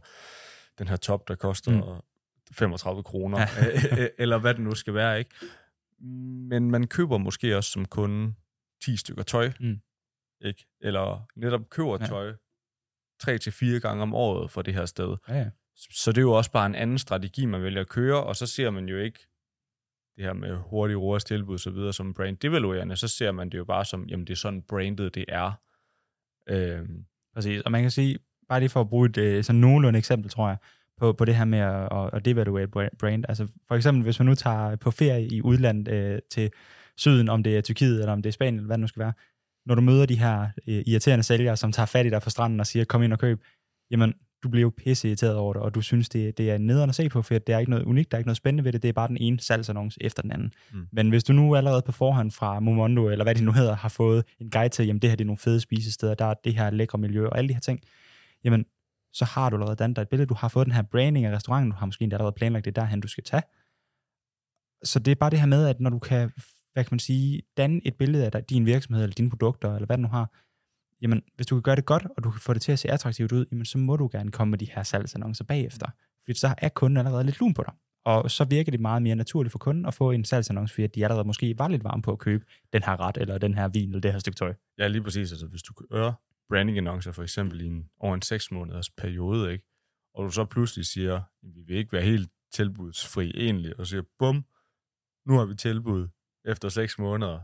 den 0.79 0.89
her 0.89 0.97
top, 0.97 1.29
der 1.29 1.35
koster 1.35 1.73
Mm. 1.73 2.03
35 2.52 3.02
kroner, 3.02 3.38
øh, 3.99 4.07
eller 4.19 4.38
hvad 4.38 4.55
det 4.55 4.62
nu 4.62 4.75
skal 4.75 4.95
være, 4.95 5.19
ikke? 5.19 5.31
Men 6.49 6.71
man 6.71 6.87
køber 6.87 7.19
måske 7.19 7.57
også 7.57 7.71
som 7.71 7.85
kunde 7.85 8.35
10 8.85 8.97
stykker 8.97 9.23
tøj, 9.23 9.50
Mm. 9.61 9.81
ikke? 10.40 10.67
Eller 10.81 11.26
netop 11.37 11.71
køber 11.71 11.99
Ja. 12.00 12.07
tøj 12.07 12.35
tre 13.21 13.38
til 13.38 13.52
fire 13.52 13.81
gange 13.81 14.02
om 14.02 14.14
året 14.14 14.50
fra 14.50 14.62
det 14.62 14.75
her 14.75 14.87
sted. 14.87 15.17
Ja, 15.28 15.35
ja. 15.38 15.50
Så 15.76 16.12
det 16.12 16.19
er 16.19 16.23
jo 16.23 16.33
også 16.33 16.50
bare 16.52 16.67
en 16.67 16.75
anden 16.75 16.99
strategi, 16.99 17.47
man 17.47 17.62
vælger 17.62 17.81
at 17.81 17.88
køre, 17.88 18.25
og 18.25 18.37
så 18.37 18.47
ser 18.47 18.71
man 18.71 18.88
jo 18.88 18.99
ikke 18.99 19.19
det 20.17 20.25
her 20.25 20.33
med 20.33 20.57
hurtige 20.57 20.97
roers 20.97 21.25
tilbud 21.25 21.55
og 21.55 21.61
så 21.61 21.71
videre 21.71 21.93
som 21.93 22.14
brand 22.14 22.37
devaluerende, 22.37 22.97
så 22.97 23.09
ser 23.09 23.33
man 23.33 23.50
det 23.50 23.59
jo 23.59 23.64
bare 23.64 23.85
som, 23.85 24.05
jamen 24.09 24.26
det 24.26 24.33
er 24.33 24.37
sådan 24.37 24.62
brandet 24.62 25.14
det 25.14 25.25
er. 25.28 25.52
Øhm, 26.49 27.05
Præcis, 27.35 27.61
og 27.61 27.73
man 27.73 27.83
kan 27.83 27.90
sige, 27.90 28.19
bare 28.49 28.61
lige 28.61 28.69
for 28.71 28.81
at 28.81 28.88
bruge 28.88 29.09
et 29.09 29.17
øh, 29.19 29.45
sådan 29.45 29.61
nogenlunde 29.61 29.99
eksempel, 29.99 30.31
tror 30.31 30.49
jeg, 30.49 30.57
på, 30.99 31.12
på 31.12 31.25
det 31.25 31.37
her 31.37 31.45
med 31.45 31.59
at, 31.59 31.88
at, 31.93 32.11
at 32.12 32.25
devaluere 32.25 32.67
brand. 32.99 33.25
Altså 33.28 33.47
for 33.69 33.75
eksempel, 33.75 34.02
hvis 34.02 34.19
man 34.19 34.26
nu 34.26 34.35
tager 34.35 34.76
på 34.76 34.90
ferie 34.90 35.28
i 35.28 35.43
udlandet 35.43 35.88
øh, 35.88 36.19
til 36.31 36.50
syden, 36.97 37.28
om 37.28 37.43
det 37.43 37.57
er 37.57 37.61
Tyrkiet, 37.61 38.00
eller 38.00 38.12
om 38.12 38.23
det 38.23 38.28
er 38.28 38.33
Spanien, 38.33 38.55
eller 38.55 38.67
hvad 38.67 38.76
det 38.76 38.81
nu 38.81 38.87
skal 38.87 39.00
være, 39.00 39.12
når 39.67 39.75
du 39.75 39.81
møder 39.81 40.07
de 40.07 40.19
her 40.19 40.49
øh, 40.69 40.83
irriterende 40.87 41.23
sælgere, 41.23 41.57
som 41.57 41.73
tager 41.73 41.87
fat 41.87 42.07
i 42.07 42.11
dig 42.11 42.23
fra 42.23 42.31
stranden 42.31 42.61
og 42.61 42.67
siger, 42.67 42.85
kom 42.85 43.02
ind 43.02 43.12
og 43.12 43.19
køb, 43.19 43.43
jamen, 43.90 44.14
du 44.43 44.49
bliver 44.49 44.62
jo 44.62 44.73
pisse 44.76 45.09
irriteret 45.09 45.37
over 45.37 45.52
det, 45.52 45.62
og 45.62 45.75
du 45.75 45.81
synes, 45.81 46.09
det, 46.09 46.38
det 46.38 46.50
er 46.50 46.59
nederen 46.59 46.88
at 46.90 46.95
se 46.95 47.09
på, 47.09 47.23
for 47.23 47.35
det 47.35 47.55
er 47.55 47.59
ikke 47.59 47.71
noget 47.71 47.85
unikt, 47.85 48.11
der 48.11 48.17
er 48.17 48.19
ikke 48.19 48.28
noget 48.28 48.37
spændende 48.37 48.64
ved 48.64 48.73
det, 48.73 48.83
det 48.83 48.88
er 48.88 48.93
bare 48.93 49.09
den 49.09 49.17
ene 49.21 49.40
salgsannonce 49.40 50.02
efter 50.02 50.23
den 50.23 50.33
anden. 50.33 50.52
Mm. 50.73 50.87
Men 50.93 51.09
hvis 51.09 51.25
du 51.25 51.33
nu 51.33 51.57
allerede 51.57 51.83
på 51.87 51.93
forhånd 51.93 52.31
fra 52.31 52.61
Momondo, 52.61 53.09
eller 53.09 53.25
hvad 53.25 53.35
det 53.35 53.45
nu 53.45 53.52
hedder, 53.52 53.76
har 53.76 53.88
fået 53.88 54.25
en 54.40 54.50
guide 54.50 54.69
til, 54.69 54.87
jamen 54.87 55.02
det 55.02 55.11
her 55.11 55.17
det 55.17 55.25
er 55.25 55.26
nogle 55.26 55.38
fede 55.38 55.61
spisesteder, 55.61 56.14
der 56.14 56.25
er 56.25 56.35
det 56.45 56.55
her 56.55 56.71
lækre 56.71 56.99
miljø, 56.99 57.26
og 57.26 57.38
alle 57.38 57.49
de 57.49 57.55
her 57.55 57.61
ting, 57.61 57.81
jamen 58.45 58.64
så 59.12 59.25
har 59.25 59.50
du 59.50 59.57
allerede 59.57 59.77
dannet 59.77 59.97
dig 59.97 60.03
et 60.03 60.09
billede, 60.09 60.27
du 60.27 60.35
har 60.35 60.49
fået 60.49 60.67
den 60.67 60.75
her 60.75 60.83
branding 60.83 61.27
af 61.27 61.37
restauranten, 61.37 61.71
du 61.71 61.77
har 61.77 61.87
måske 61.87 62.03
endda 62.03 62.17
allerede 62.17 62.33
planlagt 62.33 62.65
det 62.65 62.77
derhen, 62.77 63.00
du 63.00 63.09
skal 63.09 63.25
tage. 63.25 63.43
Så 64.85 64.99
det 64.99 65.11
er 65.11 65.15
bare 65.15 65.31
det 65.31 65.41
her 65.41 65.47
med, 65.47 65.67
at 65.67 65.81
når 65.81 65.91
du 65.91 65.99
kan, 65.99 66.31
hvad 66.73 66.85
kan 66.85 66.88
man 66.91 66.99
sige, 66.99 67.43
danne 67.57 67.81
et 67.85 67.95
billede 67.95 68.31
af 68.35 68.45
din 68.45 68.67
virksomhed, 68.67 69.03
eller 69.03 69.15
dine 69.15 69.31
produkter, 69.31 69.75
eller 69.75 69.87
hvad 69.87 69.97
du 69.97 70.03
nu 70.03 70.09
har, 70.09 70.33
jamen, 71.03 71.23
hvis 71.37 71.47
du 71.47 71.55
kan 71.55 71.62
gøre 71.62 71.77
det 71.77 71.87
godt, 71.87 72.07
og 72.17 72.25
du 72.25 72.31
kan 72.31 72.41
få 72.41 72.53
det 72.53 72.62
til 72.62 72.73
at 72.73 72.79
se 72.79 72.91
attraktivt 72.91 73.33
ud, 73.33 73.47
jamen, 73.53 73.65
så 73.65 73.79
må 73.79 73.97
du 73.97 74.09
gerne 74.12 74.31
komme 74.31 74.50
med 74.50 74.59
de 74.59 74.69
her 74.73 74.83
salgsannoncer 74.83 75.45
bagefter. 75.45 75.87
Fordi 76.25 76.38
så 76.38 76.55
er 76.59 76.69
kunden 76.69 76.97
allerede 76.97 77.25
lidt 77.25 77.41
lun 77.41 77.55
på 77.55 77.62
dig. 77.62 77.75
Og 78.05 78.31
så 78.31 78.45
virker 78.45 78.71
det 78.71 78.81
meget 78.81 79.03
mere 79.03 79.17
naturligt 79.17 79.53
for 79.53 79.59
kunden 79.59 79.87
at 79.87 79.95
få 79.95 80.11
en 80.11 80.25
salgsannonce, 80.25 80.75
fordi 80.75 80.87
de 80.87 81.05
allerede 81.05 81.27
måske 81.27 81.59
var 81.59 81.69
lidt 81.69 81.85
varme 81.85 82.03
på 82.03 82.12
at 82.12 82.19
købe 82.19 82.45
den 82.73 82.83
her 82.83 83.00
ret, 83.00 83.17
eller 83.17 83.38
den 83.38 83.55
her 83.55 83.69
vin, 83.69 83.88
eller 83.88 84.00
det 84.00 84.12
her 84.12 84.19
stykke 84.19 84.37
tøj. 84.37 84.55
Ja, 84.79 84.88
lige 84.88 85.03
præcis. 85.03 85.33
Altså, 85.33 85.47
hvis 85.47 85.62
du 85.62 85.73
kører 85.73 86.12
branding-annoncer 86.49 87.12
for 87.12 87.23
eksempel 87.23 87.61
i 87.61 87.67
en, 87.67 87.90
over 87.99 88.14
en 88.14 88.23
6 88.23 88.50
måneders 88.50 88.90
periode, 88.90 89.52
ikke? 89.52 89.64
og 90.14 90.25
du 90.25 90.31
så 90.31 90.45
pludselig 90.45 90.87
siger, 90.87 91.17
at 91.17 91.23
vi 91.43 91.61
vil 91.61 91.76
ikke 91.76 91.93
være 91.93 92.02
helt 92.02 92.31
tilbudsfri 92.52 93.31
egentlig, 93.31 93.78
og 93.78 93.87
siger, 93.87 94.02
bum, 94.19 94.45
nu 95.26 95.38
har 95.38 95.45
vi 95.45 95.55
tilbud 95.55 96.09
efter 96.45 96.69
6 96.69 96.99
måneder, 96.99 97.40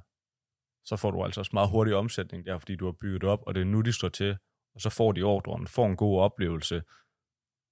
så 0.84 0.96
får 0.96 1.10
du 1.10 1.24
altså 1.24 1.40
også 1.40 1.50
meget 1.54 1.70
hurtig 1.70 1.94
omsætning 1.94 2.46
der, 2.46 2.58
fordi 2.58 2.76
du 2.76 2.84
har 2.84 2.92
bygget 2.92 3.24
op, 3.24 3.42
og 3.46 3.54
det 3.54 3.60
er 3.60 3.64
nu, 3.64 3.80
de 3.80 3.92
står 3.92 4.08
til, 4.08 4.36
og 4.74 4.80
så 4.80 4.90
får 4.90 5.12
de 5.12 5.22
ordren, 5.22 5.66
får 5.66 5.86
en 5.86 5.96
god 5.96 6.20
oplevelse, 6.20 6.82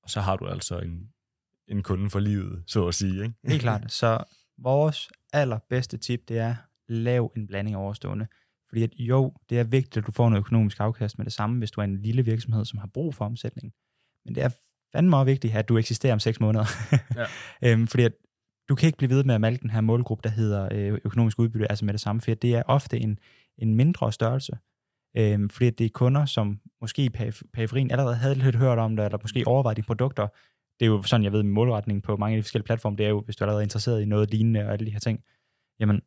og 0.03 0.11
så 0.11 0.21
har 0.21 0.37
du 0.37 0.47
altså 0.47 0.79
en, 0.79 1.13
en 1.69 1.83
kunde 1.83 2.11
for 2.11 2.21
livet, 2.21 2.65
så 2.67 2.89
at 2.89 2.95
sige. 2.95 3.23
Ikke? 3.23 3.35
Helt 3.45 3.63
klart. 3.63 3.93
Så 4.01 4.25
vores 4.59 5.11
allerbedste 5.33 5.99
tip, 5.99 6.29
det 6.29 6.39
er, 6.39 6.55
lav 6.89 7.33
en 7.37 7.47
blanding 7.47 7.77
overstående. 7.77 8.27
Fordi 8.73 8.83
at 8.83 8.91
jo, 8.99 9.33
det 9.51 9.59
er 9.59 9.65
vigtigt, 9.65 9.97
at 9.97 10.07
du 10.07 10.13
får 10.13 10.29
noget 10.29 10.41
økonomisk 10.41 10.81
afkast 10.81 11.19
med 11.19 11.25
det 11.25 11.33
samme, 11.33 11.59
hvis 11.59 11.71
du 11.71 11.81
er 11.81 11.85
en 11.85 12.03
lille 12.03 12.25
virksomhed, 12.25 12.65
som 12.65 12.79
har 12.79 12.87
brug 12.87 13.15
for 13.15 13.25
omsætning. 13.25 13.73
Men 14.25 14.35
det 14.35 14.43
er 14.43 14.49
fandme 14.93 15.17
også 15.17 15.25
vigtigt, 15.25 15.55
at 15.55 15.69
du 15.69 15.79
eksisterer 15.79 16.13
om 16.13 16.19
seks 16.19 16.41
måneder. 16.41 16.65
Ja. 17.63 17.73
øhm, 17.73 17.87
fordi 17.87 18.03
at 18.03 18.13
du 18.69 18.75
kan 18.75 18.87
ikke 18.87 18.99
blive 18.99 19.11
ved 19.11 19.25
med 19.25 19.35
at 19.35 19.41
malke 19.41 19.63
den 19.63 19.71
her 19.71 19.81
målgruppe, 19.81 20.23
der 20.29 20.35
hedder 20.35 20.69
øh, 20.73 20.99
økonomisk 21.05 21.39
udbytte, 21.39 21.71
altså 21.71 21.85
med 21.85 21.93
det 21.93 22.01
samme, 22.01 22.21
for 22.21 22.35
det 22.35 22.55
er 22.55 22.63
ofte 22.67 23.01
en, 23.01 23.19
en 23.59 23.75
mindre 23.75 24.13
størrelse. 24.13 24.59
Øhm, 25.17 25.49
fordi 25.49 25.71
det 25.71 25.85
er 25.85 25.91
kunder, 25.95 26.25
som 26.25 26.61
måske 26.81 27.05
i 27.05 27.09
periferien 27.53 27.91
allerede 27.91 28.15
havde 28.15 28.35
lidt 28.35 28.57
hørt 28.57 28.79
om 28.79 28.97
det, 28.97 29.05
eller 29.05 29.19
måske 29.23 29.47
overvejet 29.47 29.77
de 29.77 29.83
produkter. 29.83 30.29
Det 30.81 30.87
er 30.87 30.91
jo 30.91 31.03
sådan, 31.03 31.25
jeg 31.25 31.33
ved 31.33 31.43
med 31.43 31.53
målretning 31.53 32.03
på 32.03 32.17
mange 32.17 32.37
af 32.37 32.39
de 32.39 32.43
forskellige 32.43 32.67
platforme, 32.67 32.97
det 32.97 33.07
er 33.07 33.11
jo, 33.11 33.21
hvis 33.21 33.37
du 33.37 33.45
er 33.45 33.47
allerede 33.47 33.65
interesseret 33.65 34.03
i 34.03 34.05
noget 34.05 34.31
lignende 34.31 34.61
og 34.61 34.73
alle 34.73 34.87
de 34.87 34.91
her 34.91 34.99
ting, 34.99 35.25
jamen, 35.81 36.03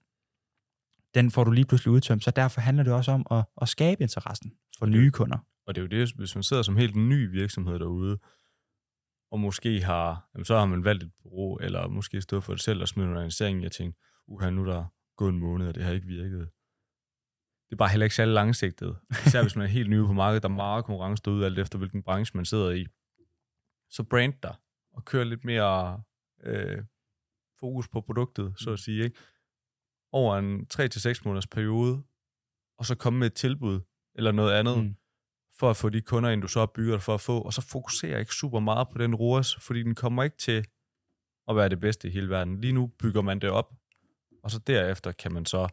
den 1.16 1.32
får 1.32 1.44
du 1.44 1.52
lige 1.52 1.66
pludselig 1.66 1.92
udtømt. 1.92 2.24
Så 2.24 2.32
derfor 2.32 2.62
handler 2.62 2.84
det 2.84 2.94
også 2.94 3.12
om 3.12 3.26
at, 3.32 3.46
at 3.62 3.70
skabe 3.70 4.02
interessen 4.02 4.54
for 4.80 4.86
nye 4.86 5.12
kunder. 5.12 5.38
Og 5.68 5.76
det 5.76 5.82
er 5.82 5.84
jo 5.84 6.02
det, 6.02 6.14
hvis 6.16 6.36
man 6.36 6.44
sidder 6.44 6.64
som 6.64 6.78
helt 6.78 6.96
ny 6.96 7.32
virksomhed 7.32 7.80
derude, 7.80 8.20
og 9.32 9.40
måske 9.40 9.82
har, 9.82 10.30
jamen, 10.34 10.46
så 10.46 10.58
har 10.58 10.66
man 10.66 10.84
valgt 10.84 11.04
et 11.04 11.12
bureau, 11.24 11.58
eller 11.58 11.88
måske 11.88 12.22
stået 12.22 12.44
for 12.44 12.54
det 12.54 12.62
selv 12.62 12.82
og 12.82 12.88
smidt 12.88 13.08
en 13.08 13.14
organisering, 13.14 13.64
jeg 13.64 13.72
tænkte, 13.72 14.02
uha, 14.28 14.50
nu 14.50 14.62
er 14.62 14.74
der 14.74 14.86
gået 15.18 15.34
en 15.34 15.40
måned, 15.40 15.68
og 15.68 15.76
det 15.76 15.84
har 15.84 15.92
ikke 15.92 16.08
virket. 16.08 16.50
Det 17.70 17.72
er 17.72 17.78
bare 17.78 17.90
heller 17.90 18.06
ikke 18.06 18.16
særlig 18.16 18.34
langsigtet. 18.34 18.98
Især 19.26 19.42
hvis 19.42 19.56
man 19.56 19.66
er 19.66 19.70
helt 19.70 19.90
ny 19.90 19.98
på 19.98 20.14
markedet, 20.14 20.44
der 20.44 20.50
er 20.50 20.54
meget 20.54 20.86
konkurrence 20.86 21.24
derude, 21.26 21.46
alt 21.46 21.60
efter 21.60 21.78
hvilken 21.78 22.04
branche 22.04 22.38
man 22.38 22.46
sidder 22.46 22.72
i. 22.72 22.86
Så 23.90 24.04
brand 24.04 24.34
dig, 24.44 24.56
og 24.94 25.06
kør 25.06 25.24
lidt 25.24 25.46
mere 25.46 26.04
øh, 26.44 26.84
fokus 27.60 27.88
på 27.88 28.02
produktet, 28.02 28.54
så 28.58 28.72
at 28.72 28.80
sige. 28.80 29.04
Ikke? 29.04 29.18
Over 30.16 30.38
en 30.38 30.68
3-6 30.74 31.22
måneders 31.26 31.48
periode, 31.48 32.04
og 32.78 32.86
så 32.86 32.96
komme 32.96 33.20
med 33.20 33.28
et 33.28 33.34
tilbud, 33.34 33.80
eller 34.16 34.32
noget 34.32 34.54
andet, 34.54 34.84
mm 34.84 34.96
for 35.60 35.70
at 35.70 35.78
få 35.78 35.90
de 35.90 36.02
kunder 36.02 36.30
ind, 36.30 36.42
du 36.42 36.48
så 36.48 36.66
bygger 36.66 37.00
for 37.00 37.14
at 37.14 37.22
få, 37.22 37.42
og 37.42 37.54
så 37.54 37.62
fokuserer 37.62 38.20
ikke 38.20 38.34
super 38.34 38.60
meget 38.60 38.88
på 38.90 38.98
den 38.98 39.16
ROAS, 39.16 39.56
fordi 39.56 39.84
den 39.84 39.96
kommer 39.96 40.24
ikke 40.24 40.38
til 40.38 40.66
at 41.48 41.56
være 41.56 41.70
det 41.70 41.80
bedste 41.80 42.08
i 42.08 42.12
hele 42.12 42.30
verden. 42.30 42.62
Lige 42.62 42.74
nu 42.74 42.88
bygger 42.88 43.22
man 43.22 43.40
det 43.40 43.50
op, 43.50 43.74
og 44.44 44.52
så 44.52 44.60
derefter 44.60 45.12
kan 45.12 45.34
man 45.34 45.46
så 45.46 45.68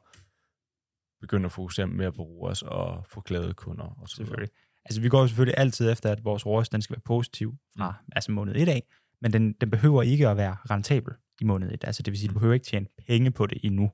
begynde 1.20 1.46
at 1.46 1.52
fokusere 1.52 1.86
mere 1.86 2.12
på 2.12 2.22
ROAS 2.22 2.62
og 2.62 3.06
få 3.06 3.20
glade 3.20 3.54
kunder. 3.54 3.84
Og 3.84 4.08
så 4.08 4.16
selvfølgelig. 4.16 4.50
Altså 4.84 5.00
vi 5.00 5.08
går 5.08 5.26
selvfølgelig 5.26 5.58
altid 5.58 5.90
efter, 5.90 6.12
at 6.12 6.24
vores 6.24 6.46
ROAS 6.46 6.68
den 6.68 6.82
skal 6.82 6.94
være 6.94 7.02
positiv 7.04 7.54
fra 7.76 7.90
mm. 7.90 8.12
altså 8.16 8.32
måned 8.32 8.56
1 8.56 8.68
af, 8.68 8.82
men 9.20 9.32
den, 9.32 9.52
den 9.52 9.70
behøver 9.70 10.02
ikke 10.02 10.28
at 10.28 10.36
være 10.36 10.56
rentabel 10.70 11.14
i 11.40 11.44
måned 11.44 11.72
1. 11.72 11.84
Altså 11.84 12.02
det 12.02 12.10
vil 12.10 12.18
sige, 12.18 12.28
du 12.28 12.34
behøver 12.34 12.54
ikke 12.54 12.66
tjene 12.66 12.86
penge 13.06 13.30
på 13.30 13.46
det 13.46 13.58
endnu, 13.62 13.90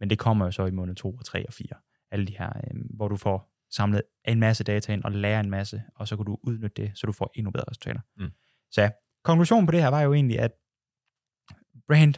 men 0.00 0.10
det 0.10 0.18
kommer 0.18 0.44
jo 0.44 0.50
så 0.50 0.66
i 0.66 0.70
måned 0.70 0.94
2 0.94 1.14
og 1.14 1.24
3 1.24 1.46
og 1.48 1.54
4. 1.54 1.68
Alle 2.10 2.26
de 2.26 2.38
her, 2.38 2.48
øh, 2.56 2.80
hvor 2.90 3.08
du 3.08 3.16
får 3.16 3.54
samlet 3.70 4.02
en 4.24 4.40
masse 4.40 4.64
data 4.64 4.92
ind 4.92 5.04
og 5.04 5.12
lære 5.12 5.40
en 5.40 5.50
masse, 5.50 5.82
og 5.94 6.08
så 6.08 6.16
kan 6.16 6.26
du 6.26 6.38
udnytte 6.42 6.82
det, 6.82 6.92
så 6.94 7.06
du 7.06 7.12
får 7.12 7.30
endnu 7.34 7.50
bedre 7.50 7.64
resultater. 7.70 8.00
Mm. 8.16 8.30
Så 8.70 8.82
ja, 8.82 8.90
konklusionen 9.24 9.66
på 9.66 9.72
det 9.72 9.82
her 9.82 9.88
var 9.88 10.00
jo 10.00 10.14
egentlig, 10.14 10.38
at 10.38 10.52
brand 11.88 12.14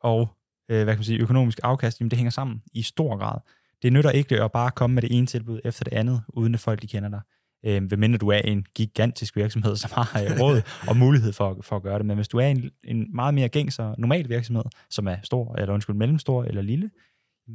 og 0.00 0.28
øh, 0.68 0.84
hvad 0.84 0.94
kan 0.94 0.98
man 0.98 1.04
sige, 1.04 1.18
økonomisk 1.18 1.60
afkast, 1.62 2.00
jamen 2.00 2.10
det 2.10 2.16
hænger 2.16 2.30
sammen 2.30 2.62
i 2.72 2.82
stor 2.82 3.16
grad. 3.16 3.40
Det 3.82 3.92
nytter 3.92 4.10
ikke 4.10 4.42
at 4.42 4.52
bare 4.52 4.70
komme 4.70 4.94
med 4.94 5.02
det 5.02 5.16
ene 5.16 5.26
tilbud 5.26 5.60
efter 5.64 5.84
det 5.84 5.92
andet, 5.92 6.22
uden 6.28 6.54
at 6.54 6.60
folk 6.60 6.82
de 6.82 6.86
kender 6.86 7.08
dig. 7.08 7.20
Øh, 7.64 7.98
mindre 7.98 8.18
du 8.18 8.28
er 8.28 8.38
en 8.38 8.66
gigantisk 8.74 9.36
virksomhed, 9.36 9.76
som 9.76 9.90
har 9.94 10.22
øh, 10.22 10.40
råd 10.40 10.62
og 10.88 10.96
mulighed 10.96 11.32
for, 11.32 11.58
for 11.62 11.76
at 11.76 11.82
gøre 11.82 11.98
det. 11.98 12.06
Men 12.06 12.16
hvis 12.16 12.28
du 12.28 12.38
er 12.38 12.46
en, 12.46 12.70
en 12.84 13.14
meget 13.14 13.34
mere 13.34 13.48
gængs 13.48 13.78
og 13.78 13.94
normal 13.98 14.28
virksomhed, 14.28 14.64
som 14.90 15.06
er 15.06 15.16
stor, 15.22 15.54
eller 15.54 15.74
undskyld, 15.74 15.96
mellemstor 15.96 16.44
eller 16.44 16.62
lille, 16.62 16.90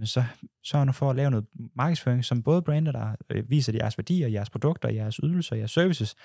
så 0.04 0.24
sørg 0.64 0.86
nu 0.86 0.92
for 0.92 1.10
at 1.10 1.16
lave 1.16 1.32
noget 1.32 1.46
markedsføring, 1.76 2.26
som 2.26 2.44
både 2.44 2.62
brander 2.62 2.92
der 2.92 3.16
øh, 3.30 3.50
viser 3.50 3.74
jeres 3.74 3.98
værdier, 3.98 4.28
jeres 4.28 4.50
produkter, 4.50 4.90
jeres 4.90 5.20
ydelser, 5.24 5.56
jeres 5.56 5.72
services, 5.72 6.16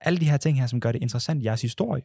alle 0.00 0.18
de 0.18 0.30
her 0.30 0.36
ting 0.36 0.60
her, 0.60 0.66
som 0.66 0.80
gør 0.80 0.92
det 0.92 1.02
interessant, 1.02 1.44
jeres 1.44 1.62
historie, 1.62 2.02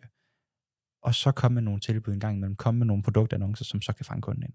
og 1.03 1.15
så 1.15 1.31
komme 1.31 1.53
med 1.53 1.61
nogle 1.61 1.79
tilbud 1.79 2.13
en 2.13 2.19
gang 2.19 2.37
imellem, 2.37 2.55
komme 2.55 2.77
med 2.77 2.87
nogle 2.87 3.03
produktannoncer, 3.03 3.65
som 3.65 3.81
så 3.81 3.93
kan 3.93 4.05
fange 4.05 4.21
kunden 4.21 4.43
ind. 4.43 4.53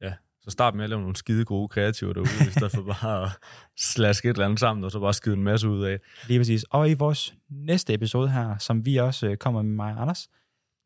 Ja, 0.00 0.12
så 0.40 0.50
start 0.50 0.74
med 0.74 0.84
at 0.84 0.90
lave 0.90 1.00
nogle 1.00 1.16
skide 1.16 1.44
gode 1.44 1.68
kreativer 1.68 2.12
derude, 2.12 2.48
i 2.48 2.50
stedet 2.50 2.72
for 2.72 2.82
bare 3.02 3.24
at 3.24 3.30
slaske 3.76 4.28
et 4.28 4.34
eller 4.34 4.44
andet 4.44 4.60
sammen, 4.60 4.84
og 4.84 4.90
så 4.90 5.00
bare 5.00 5.14
skide 5.14 5.34
en 5.34 5.42
masse 5.42 5.68
ud 5.68 5.84
af. 5.84 5.98
Lige 6.28 6.40
præcis. 6.40 6.64
Og 6.64 6.90
i 6.90 6.94
vores 6.94 7.34
næste 7.48 7.94
episode 7.94 8.30
her, 8.30 8.58
som 8.58 8.86
vi 8.86 8.96
også 8.96 9.26
øh, 9.26 9.36
kommer 9.36 9.62
med 9.62 9.72
mig 9.72 9.94
og 9.94 10.02
Anders, 10.02 10.28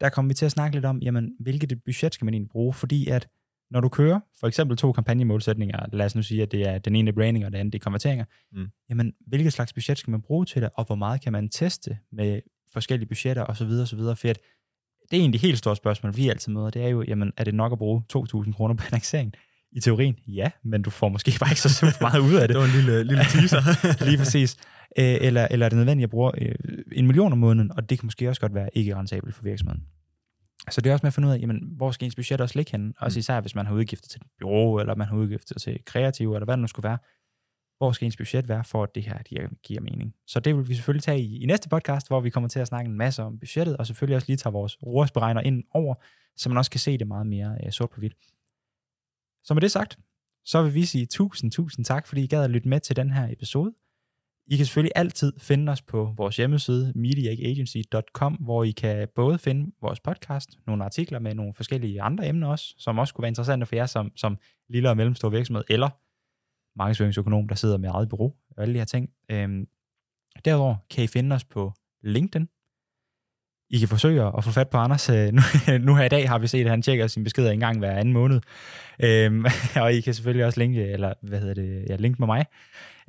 der 0.00 0.08
kommer 0.08 0.28
vi 0.28 0.34
til 0.34 0.44
at 0.44 0.52
snakke 0.52 0.76
lidt 0.76 0.84
om, 0.84 0.98
jamen, 0.98 1.36
hvilket 1.40 1.82
budget 1.84 2.14
skal 2.14 2.24
man 2.24 2.34
egentlig 2.34 2.50
bruge, 2.50 2.74
fordi 2.74 3.08
at 3.08 3.28
når 3.70 3.80
du 3.80 3.88
kører 3.88 4.20
for 4.40 4.46
eksempel 4.46 4.76
to 4.76 4.92
kampagnemålsætninger, 4.92 5.86
lad 5.92 6.06
os 6.06 6.14
nu 6.14 6.22
sige, 6.22 6.42
at 6.42 6.52
det 6.52 6.68
er 6.68 6.78
den 6.78 6.96
ene 6.96 7.12
branding, 7.12 7.44
og 7.44 7.52
den 7.52 7.60
anden 7.60 7.72
det 7.72 7.78
er 7.78 7.82
konverteringer, 7.82 8.24
mm. 8.52 8.66
jamen 8.90 9.12
hvilket 9.26 9.52
slags 9.52 9.72
budget 9.72 9.98
skal 9.98 10.10
man 10.10 10.22
bruge 10.22 10.46
til 10.46 10.62
det, 10.62 10.70
og 10.74 10.84
hvor 10.84 10.94
meget 10.94 11.20
kan 11.20 11.32
man 11.32 11.48
teste 11.48 11.98
med 12.12 12.40
forskellige 12.72 13.08
budgetter 13.08 13.44
osv. 13.44 13.70
osv. 13.82 13.98
For 13.98 14.28
at 14.28 14.38
det 15.10 15.16
er 15.16 15.20
egentlig 15.20 15.38
et 15.38 15.42
helt 15.42 15.58
stort 15.58 15.76
spørgsmål, 15.76 16.16
vi 16.16 16.28
altid 16.28 16.52
møder, 16.52 16.70
det 16.70 16.82
er 16.82 16.88
jo, 16.88 17.04
jamen 17.08 17.32
er 17.36 17.44
det 17.44 17.54
nok 17.54 17.72
at 17.72 17.78
bruge 17.78 18.02
2.000 18.12 18.52
kroner 18.52 18.74
på 18.74 18.84
annoncering? 18.86 19.34
I 19.72 19.80
teorien, 19.80 20.16
ja, 20.26 20.50
men 20.64 20.82
du 20.82 20.90
får 20.90 21.08
måske 21.08 21.32
bare 21.40 21.50
ikke 21.50 21.60
så 21.60 21.96
meget 22.00 22.20
ud 22.20 22.34
af 22.34 22.40
det. 22.48 22.48
det 22.48 22.58
var 22.58 22.64
en 22.64 22.70
lille, 22.70 23.04
lille 23.04 23.24
teaser. 23.24 24.04
Lige 24.08 24.18
præcis. 24.18 24.56
Eller, 24.96 25.48
eller 25.50 25.66
er 25.66 25.68
det 25.68 25.76
nødvendigt 25.76 26.04
at 26.04 26.10
bruge 26.10 26.32
øh, 26.42 26.54
en 26.92 27.06
million 27.06 27.32
om 27.32 27.38
måneden, 27.38 27.72
og 27.72 27.90
det 27.90 27.98
kan 27.98 28.06
måske 28.06 28.28
også 28.28 28.40
godt 28.40 28.54
være 28.54 28.68
ikke 28.72 28.96
rentabelt 28.96 29.34
for 29.34 29.42
virksomheden. 29.42 29.82
Så 30.70 30.80
det 30.80 30.90
er 30.90 30.92
også 30.92 31.02
med 31.02 31.08
at 31.08 31.14
finde 31.14 31.28
ud 31.28 31.32
af, 31.32 31.38
jamen, 31.38 31.68
hvor 31.76 31.90
skal 31.90 32.04
ens 32.04 32.14
budget 32.14 32.40
også 32.40 32.58
ligge 32.58 32.72
henne? 32.72 32.92
Også 32.98 33.18
mm. 33.18 33.20
især, 33.20 33.40
hvis 33.40 33.54
man 33.54 33.66
har 33.66 33.74
udgifter 33.74 34.08
til 34.08 34.20
et 34.20 34.26
bureau, 34.40 34.78
eller 34.78 34.94
man 34.94 35.08
har 35.08 35.16
udgifter 35.16 35.58
til 35.58 35.84
kreativ, 35.84 36.34
eller 36.34 36.44
hvad 36.44 36.56
det 36.56 36.60
nu 36.60 36.66
skulle 36.66 36.88
være. 36.88 36.98
Hvor 37.78 37.92
skal 37.92 38.06
ens 38.06 38.16
budget 38.16 38.48
være, 38.48 38.64
for 38.64 38.82
at 38.82 38.94
det 38.94 39.02
her 39.02 39.22
giver, 39.22 39.48
giver 39.62 39.80
mening? 39.80 40.14
Så 40.26 40.40
det 40.40 40.56
vil 40.56 40.68
vi 40.68 40.74
selvfølgelig 40.74 41.02
tage 41.02 41.20
i, 41.20 41.42
i 41.42 41.46
næste 41.46 41.68
podcast, 41.68 42.08
hvor 42.08 42.20
vi 42.20 42.30
kommer 42.30 42.48
til 42.48 42.60
at 42.60 42.68
snakke 42.68 42.88
en 42.88 42.96
masse 42.96 43.22
om 43.22 43.38
budgettet, 43.38 43.76
og 43.76 43.86
selvfølgelig 43.86 44.16
også 44.16 44.26
lige 44.28 44.36
tage 44.36 44.52
vores 44.52 44.82
ROAS-beregner 44.82 45.40
ind 45.40 45.64
over, 45.70 45.94
så 46.36 46.48
man 46.48 46.58
også 46.58 46.70
kan 46.70 46.80
se 46.80 46.98
det 46.98 47.06
meget 47.06 47.26
mere 47.26 47.58
uh, 47.64 47.70
sort 47.70 47.90
på 47.90 48.00
hvidt. 48.00 48.14
Så 49.44 49.54
med 49.54 49.60
det 49.60 49.70
sagt, 49.70 49.98
så 50.44 50.62
vil 50.62 50.74
vi 50.74 50.84
sige 50.84 51.06
tusind, 51.06 51.52
tusind 51.52 51.84
tak, 51.84 52.06
fordi 52.06 52.24
I 52.24 52.26
gad 52.26 52.44
at 52.44 52.50
lytte 52.50 52.68
med 52.68 52.80
til 52.80 52.96
den 52.96 53.10
her 53.10 53.32
episode. 53.32 53.74
I 54.50 54.56
kan 54.56 54.66
selvfølgelig 54.66 54.92
altid 54.96 55.32
finde 55.38 55.72
os 55.72 55.82
på 55.82 56.14
vores 56.16 56.36
hjemmeside, 56.36 56.92
mediaagency.com, 56.94 58.32
hvor 58.32 58.64
I 58.64 58.70
kan 58.70 59.08
både 59.14 59.38
finde 59.38 59.72
vores 59.82 60.00
podcast, 60.00 60.58
nogle 60.66 60.84
artikler 60.84 61.18
med 61.18 61.34
nogle 61.34 61.54
forskellige 61.54 62.02
andre 62.02 62.28
emner 62.28 62.48
også, 62.48 62.74
som 62.78 62.98
også 62.98 63.14
kunne 63.14 63.22
være 63.22 63.28
interessante 63.28 63.66
for 63.66 63.76
jer 63.76 63.86
som, 63.86 64.12
som 64.16 64.38
lille 64.68 64.90
og 64.90 64.96
mellemstor 64.96 65.28
virksomhed, 65.28 65.64
eller 65.68 65.88
markedsføringsøkonom, 66.78 67.48
der 67.48 67.54
sidder 67.54 67.78
med 67.78 67.88
eget 67.88 68.08
bureau, 68.08 68.34
og 68.56 68.62
alle 68.62 68.74
de 68.74 68.78
her 68.78 68.84
ting. 68.84 69.10
Øhm, 69.30 69.66
derudover 70.44 70.76
kan 70.90 71.04
I 71.04 71.06
finde 71.06 71.36
os 71.36 71.44
på 71.44 71.72
LinkedIn. 72.02 72.48
I 73.70 73.78
kan 73.78 73.88
forsøge 73.88 74.36
at 74.36 74.44
få 74.44 74.50
fat 74.50 74.70
på 74.70 74.76
Anders. 74.76 75.10
Øh, 75.10 75.32
nu, 75.32 75.42
nu 75.86 75.94
her 75.94 76.04
i 76.04 76.08
dag 76.08 76.28
har 76.28 76.38
vi 76.38 76.46
set, 76.46 76.64
at 76.64 76.70
han 76.70 76.82
tjekker 76.82 77.06
sin 77.06 77.24
beskeder 77.24 77.50
en 77.50 77.60
gang 77.60 77.78
hver 77.78 77.96
anden 77.96 78.14
måned. 78.14 78.40
Øhm, 79.02 79.44
og 79.82 79.92
I 79.92 80.00
kan 80.00 80.14
selvfølgelig 80.14 80.46
også 80.46 80.60
linke, 80.60 80.82
eller 80.82 81.14
hvad 81.22 81.40
hedder 81.40 81.54
det, 81.54 81.86
ja, 81.88 81.96
linke 81.96 82.18
med 82.18 82.26
mig. 82.26 82.46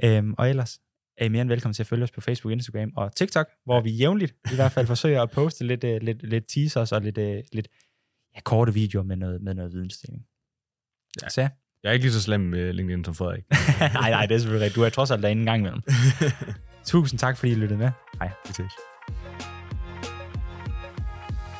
Øhm, 0.04 0.34
og 0.38 0.50
ellers, 0.50 0.80
er 1.18 1.26
I 1.26 1.30
mere 1.30 1.42
end 1.42 1.50
velkommen 1.50 1.74
til 1.74 1.84
at 1.84 1.88
følge 1.88 2.04
os 2.04 2.12
på 2.12 2.22
Facebook, 2.22 2.52
Instagram 2.52 2.92
og 2.96 3.16
TikTok, 3.16 3.48
hvor 3.66 3.82
vi 3.82 3.90
jævnligt 3.90 4.36
i 4.52 4.56
hvert 4.56 4.72
fald 4.72 4.88
forsøger 4.88 5.22
at 5.22 5.32
poste 5.32 5.68
lidt, 5.68 5.84
uh, 5.84 5.90
lidt, 6.02 6.24
lidt 6.24 6.50
teasers 6.50 6.92
og 6.92 7.02
lidt, 7.02 7.18
uh, 7.18 7.24
lidt 7.52 7.68
ja, 8.36 8.42
korte 8.42 8.74
videoer 8.74 9.04
med 9.04 9.16
noget, 9.16 9.42
med 9.42 9.54
noget 9.54 9.74
vidensdeling. 9.74 10.26
Ja. 11.22 11.30
Så 11.30 11.42
Jeg 11.84 11.90
er 11.90 11.92
ikke 11.92 12.06
lige 12.06 12.14
så 12.14 12.22
slem 12.22 12.42
med 12.42 12.74
LinkedIn 12.74 13.06
som 13.06 13.16
Frederik. 13.16 13.44
nej, 14.02 14.10
nej, 14.10 14.26
det 14.26 14.36
er 14.36 14.40
selvfølgelig 14.40 14.66
rigtigt. 14.66 14.76
Du 14.76 14.84
er 14.84 14.90
trods 14.90 15.12
alt 15.12 15.24
derinde 15.24 15.40
en 15.40 15.46
gang 15.46 15.60
imellem. 15.60 15.82
Tusind 16.86 17.20
tak, 17.20 17.38
fordi 17.38 17.52
I 17.52 17.56
lyttede 17.56 17.80
med. 17.80 17.92
Hej. 18.20 18.30
Vi 18.48 18.54
ses. 18.54 18.91